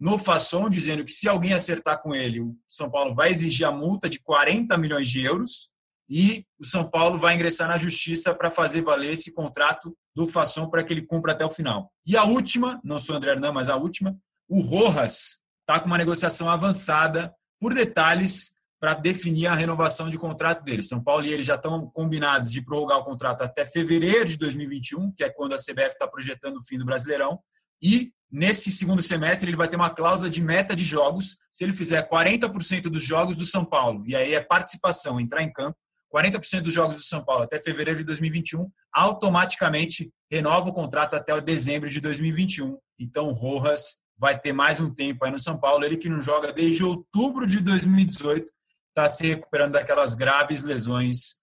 no 0.00 0.16
Fasson, 0.16 0.70
dizendo 0.70 1.04
que 1.04 1.12
se 1.12 1.28
alguém 1.28 1.52
acertar 1.52 2.00
com 2.00 2.14
ele, 2.14 2.40
o 2.40 2.56
São 2.66 2.90
Paulo 2.90 3.14
vai 3.14 3.30
exigir 3.30 3.66
a 3.66 3.70
multa 3.70 4.08
de 4.08 4.18
40 4.18 4.76
milhões 4.78 5.06
de 5.06 5.22
euros 5.22 5.68
e 6.08 6.46
o 6.58 6.64
São 6.64 6.88
Paulo 6.88 7.18
vai 7.18 7.34
ingressar 7.34 7.68
na 7.68 7.76
justiça 7.76 8.34
para 8.34 8.50
fazer 8.50 8.80
valer 8.80 9.12
esse 9.12 9.32
contrato 9.34 9.94
do 10.16 10.26
Fasson 10.26 10.68
para 10.68 10.82
que 10.82 10.92
ele 10.92 11.02
cumpra 11.02 11.32
até 11.32 11.44
o 11.44 11.50
final. 11.50 11.92
E 12.06 12.16
a 12.16 12.24
última, 12.24 12.80
não 12.82 12.98
sou 12.98 13.14
André 13.14 13.32
Hernan, 13.32 13.52
mas 13.52 13.68
a 13.68 13.76
última, 13.76 14.16
o 14.48 14.60
Rojas 14.60 15.42
está 15.60 15.78
com 15.78 15.86
uma 15.86 15.98
negociação 15.98 16.48
avançada 16.48 17.32
por 17.60 17.74
detalhes 17.74 18.52
para 18.80 18.94
definir 18.94 19.46
a 19.46 19.54
renovação 19.54 20.08
de 20.08 20.16
contrato 20.16 20.64
dele. 20.64 20.82
São 20.82 21.04
Paulo 21.04 21.26
e 21.26 21.32
ele 21.32 21.42
já 21.42 21.56
estão 21.56 21.90
combinados 21.90 22.50
de 22.50 22.62
prorrogar 22.62 22.98
o 22.98 23.04
contrato 23.04 23.42
até 23.42 23.66
fevereiro 23.66 24.24
de 24.24 24.38
2021, 24.38 25.12
que 25.12 25.22
é 25.22 25.28
quando 25.28 25.52
a 25.52 25.58
CBF 25.58 25.88
está 25.88 26.08
projetando 26.08 26.56
o 26.56 26.62
fim 26.62 26.78
do 26.78 26.86
Brasileirão. 26.86 27.38
E 27.82 28.10
nesse 28.30 28.70
segundo 28.70 29.02
semestre 29.02 29.48
ele 29.48 29.56
vai 29.56 29.68
ter 29.68 29.76
uma 29.76 29.90
cláusula 29.90 30.30
de 30.30 30.40
meta 30.40 30.74
de 30.76 30.84
jogos. 30.84 31.36
Se 31.50 31.64
ele 31.64 31.72
fizer 31.72 32.08
40% 32.08 32.82
dos 32.82 33.02
jogos 33.02 33.36
do 33.36 33.44
São 33.44 33.64
Paulo, 33.64 34.04
e 34.06 34.14
aí 34.14 34.34
é 34.34 34.40
participação, 34.40 35.20
entrar 35.20 35.42
em 35.42 35.52
campo, 35.52 35.76
40% 36.14 36.62
dos 36.62 36.74
jogos 36.74 36.96
do 36.96 37.02
São 37.02 37.24
Paulo 37.24 37.44
até 37.44 37.60
fevereiro 37.60 37.98
de 37.98 38.04
2021, 38.04 38.68
automaticamente 38.92 40.12
renova 40.30 40.68
o 40.68 40.72
contrato 40.72 41.14
até 41.14 41.38
dezembro 41.40 41.88
de 41.88 42.00
2021. 42.00 42.76
Então, 42.98 43.30
Rojas 43.30 44.02
vai 44.18 44.38
ter 44.38 44.52
mais 44.52 44.80
um 44.80 44.92
tempo 44.92 45.24
aí 45.24 45.30
no 45.30 45.38
São 45.38 45.58
Paulo. 45.58 45.84
Ele 45.84 45.96
que 45.96 46.08
não 46.08 46.20
joga 46.20 46.52
desde 46.52 46.84
outubro 46.84 47.46
de 47.46 47.60
2018, 47.60 48.52
está 48.88 49.08
se 49.08 49.26
recuperando 49.26 49.72
daquelas 49.72 50.14
graves 50.14 50.62
lesões 50.62 51.36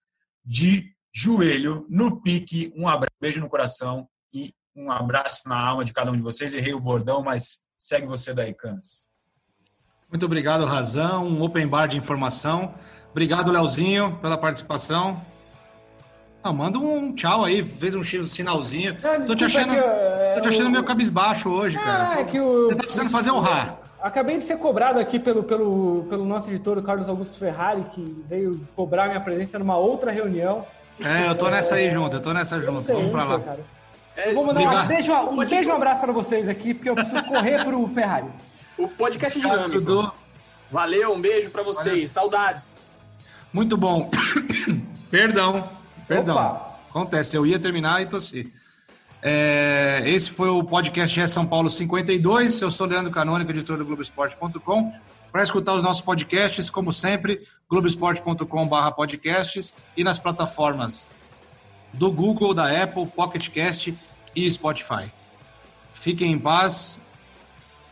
de 0.44 0.92
joelho 1.12 1.86
no 1.88 2.20
pique. 2.20 2.72
Um 2.76 2.86
abraço, 2.86 3.16
beijo 3.20 3.40
no 3.40 3.48
coração 3.48 4.08
e 4.32 4.52
um 4.78 4.90
abraço 4.92 5.48
na 5.48 5.58
alma 5.58 5.84
de 5.84 5.92
cada 5.92 6.10
um 6.10 6.16
de 6.16 6.22
vocês. 6.22 6.54
Errei 6.54 6.72
o 6.72 6.80
bordão, 6.80 7.22
mas 7.22 7.58
segue 7.76 8.06
você 8.06 8.32
daí, 8.32 8.54
Canas. 8.54 9.08
Muito 10.08 10.24
obrigado, 10.24 10.64
Razão. 10.64 11.26
Um 11.26 11.42
open 11.42 11.66
bar 11.66 11.86
de 11.86 11.98
informação. 11.98 12.74
Obrigado, 13.10 13.50
Leozinho, 13.50 14.16
pela 14.22 14.38
participação. 14.38 15.20
Ah, 16.42 16.52
manda 16.52 16.78
um 16.78 17.12
tchau 17.12 17.44
aí, 17.44 17.64
fez 17.64 17.94
um 17.94 18.02
sinalzinho. 18.02 18.96
Ah, 19.02 19.20
tô 19.26 19.34
te 19.34 19.44
achando, 19.44 19.74
eu, 19.74 19.84
é, 19.84 20.34
tô 20.34 20.42
te 20.42 20.48
achando 20.48 20.70
meio 20.70 20.84
cabisbaixo 20.84 21.50
hoje, 21.50 21.76
ah, 21.76 21.82
cara. 21.82 22.20
É 22.20 22.24
que 22.24 22.40
o, 22.40 22.66
Você 22.66 22.76
tá 22.76 22.82
precisando 22.84 23.10
fazer 23.10 23.32
um 23.32 23.40
rá. 23.40 23.76
Acabei 24.00 24.38
de 24.38 24.44
ser 24.44 24.56
cobrado 24.58 25.00
aqui 25.00 25.18
pelo, 25.18 25.42
pelo, 25.42 26.06
pelo 26.08 26.24
nosso 26.24 26.48
editor, 26.48 26.78
o 26.78 26.82
Carlos 26.82 27.08
Augusto 27.08 27.36
Ferrari, 27.36 27.84
que 27.92 28.24
veio 28.28 28.66
cobrar 28.76 29.08
minha 29.08 29.20
presença 29.20 29.58
numa 29.58 29.76
outra 29.76 30.12
reunião. 30.12 30.64
É, 31.04 31.28
eu 31.28 31.34
tô 31.34 31.50
nessa 31.50 31.74
aí 31.74 31.90
junto, 31.90 32.16
eu 32.16 32.20
tô 32.20 32.32
nessa 32.32 32.60
junto. 32.60 32.82
Vamos 32.82 33.10
pra 33.10 33.24
lá. 33.24 33.40
Cara. 33.40 33.77
Eu 34.26 34.34
vou 34.34 34.44
mandar 34.44 34.60
um 34.60 34.86
beijo, 34.86 35.12
um 35.12 35.36
beijo 35.36 35.70
um 35.70 35.74
abraço 35.74 36.00
pra 36.00 36.12
vocês 36.12 36.48
aqui, 36.48 36.74
porque 36.74 36.90
eu 36.90 36.94
preciso 36.94 37.22
correr 37.26 37.64
pro 37.64 37.86
Ferrari. 37.88 38.26
O 38.76 38.88
podcast 38.88 39.38
dinâmico. 39.38 40.12
Valeu, 40.70 41.14
um 41.14 41.20
beijo 41.20 41.50
pra 41.50 41.62
vocês. 41.62 41.84
Valeu. 41.84 42.08
Saudades. 42.08 42.82
Muito 43.52 43.76
bom. 43.76 44.10
perdão, 45.10 45.68
perdão. 46.06 46.36
Opa. 46.36 46.78
Acontece, 46.90 47.36
eu 47.36 47.46
ia 47.46 47.58
terminar 47.58 48.02
e 48.02 48.06
tossi. 48.06 48.52
É, 49.22 50.02
esse 50.06 50.30
foi 50.30 50.48
o 50.48 50.62
podcast 50.62 51.20
é 51.20 51.26
São 51.26 51.46
Paulo 51.46 51.68
52. 51.68 52.60
Eu 52.60 52.70
sou 52.70 52.86
Leandro 52.86 53.10
Canônico, 53.10 53.50
editor 53.50 53.78
do 53.78 53.84
Globoesporte.com. 53.84 54.92
Para 55.30 55.42
escutar 55.42 55.74
os 55.74 55.82
nossos 55.82 56.02
podcasts, 56.02 56.70
como 56.70 56.92
sempre, 56.92 57.40
globoesporte.com.br 57.68 58.90
podcasts 58.96 59.74
e 59.96 60.02
nas 60.02 60.18
plataformas 60.18 61.06
do 61.92 62.10
Google, 62.10 62.54
da 62.54 62.82
Apple, 62.82 63.06
Pocket 63.06 63.48
Cast 63.50 63.94
e 64.46 64.50
Spotify. 64.50 65.10
Fiquem 65.92 66.32
em 66.32 66.38
paz, 66.38 67.00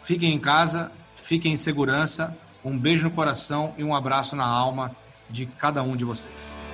fiquem 0.03 0.33
em 0.33 0.39
casa, 0.39 0.93
fiquem 1.17 1.53
em 1.53 1.57
segurança. 1.57 2.37
Um 2.65 2.77
beijo 2.77 3.05
no 3.05 3.11
coração 3.11 3.75
e 3.77 3.85
um 3.85 3.95
abraço 3.95 4.35
na 4.35 4.47
alma 4.47 4.91
de 5.29 5.47
cada 5.47 5.83
um 5.83 5.97
de 5.97 6.05
vocês. 6.05 6.66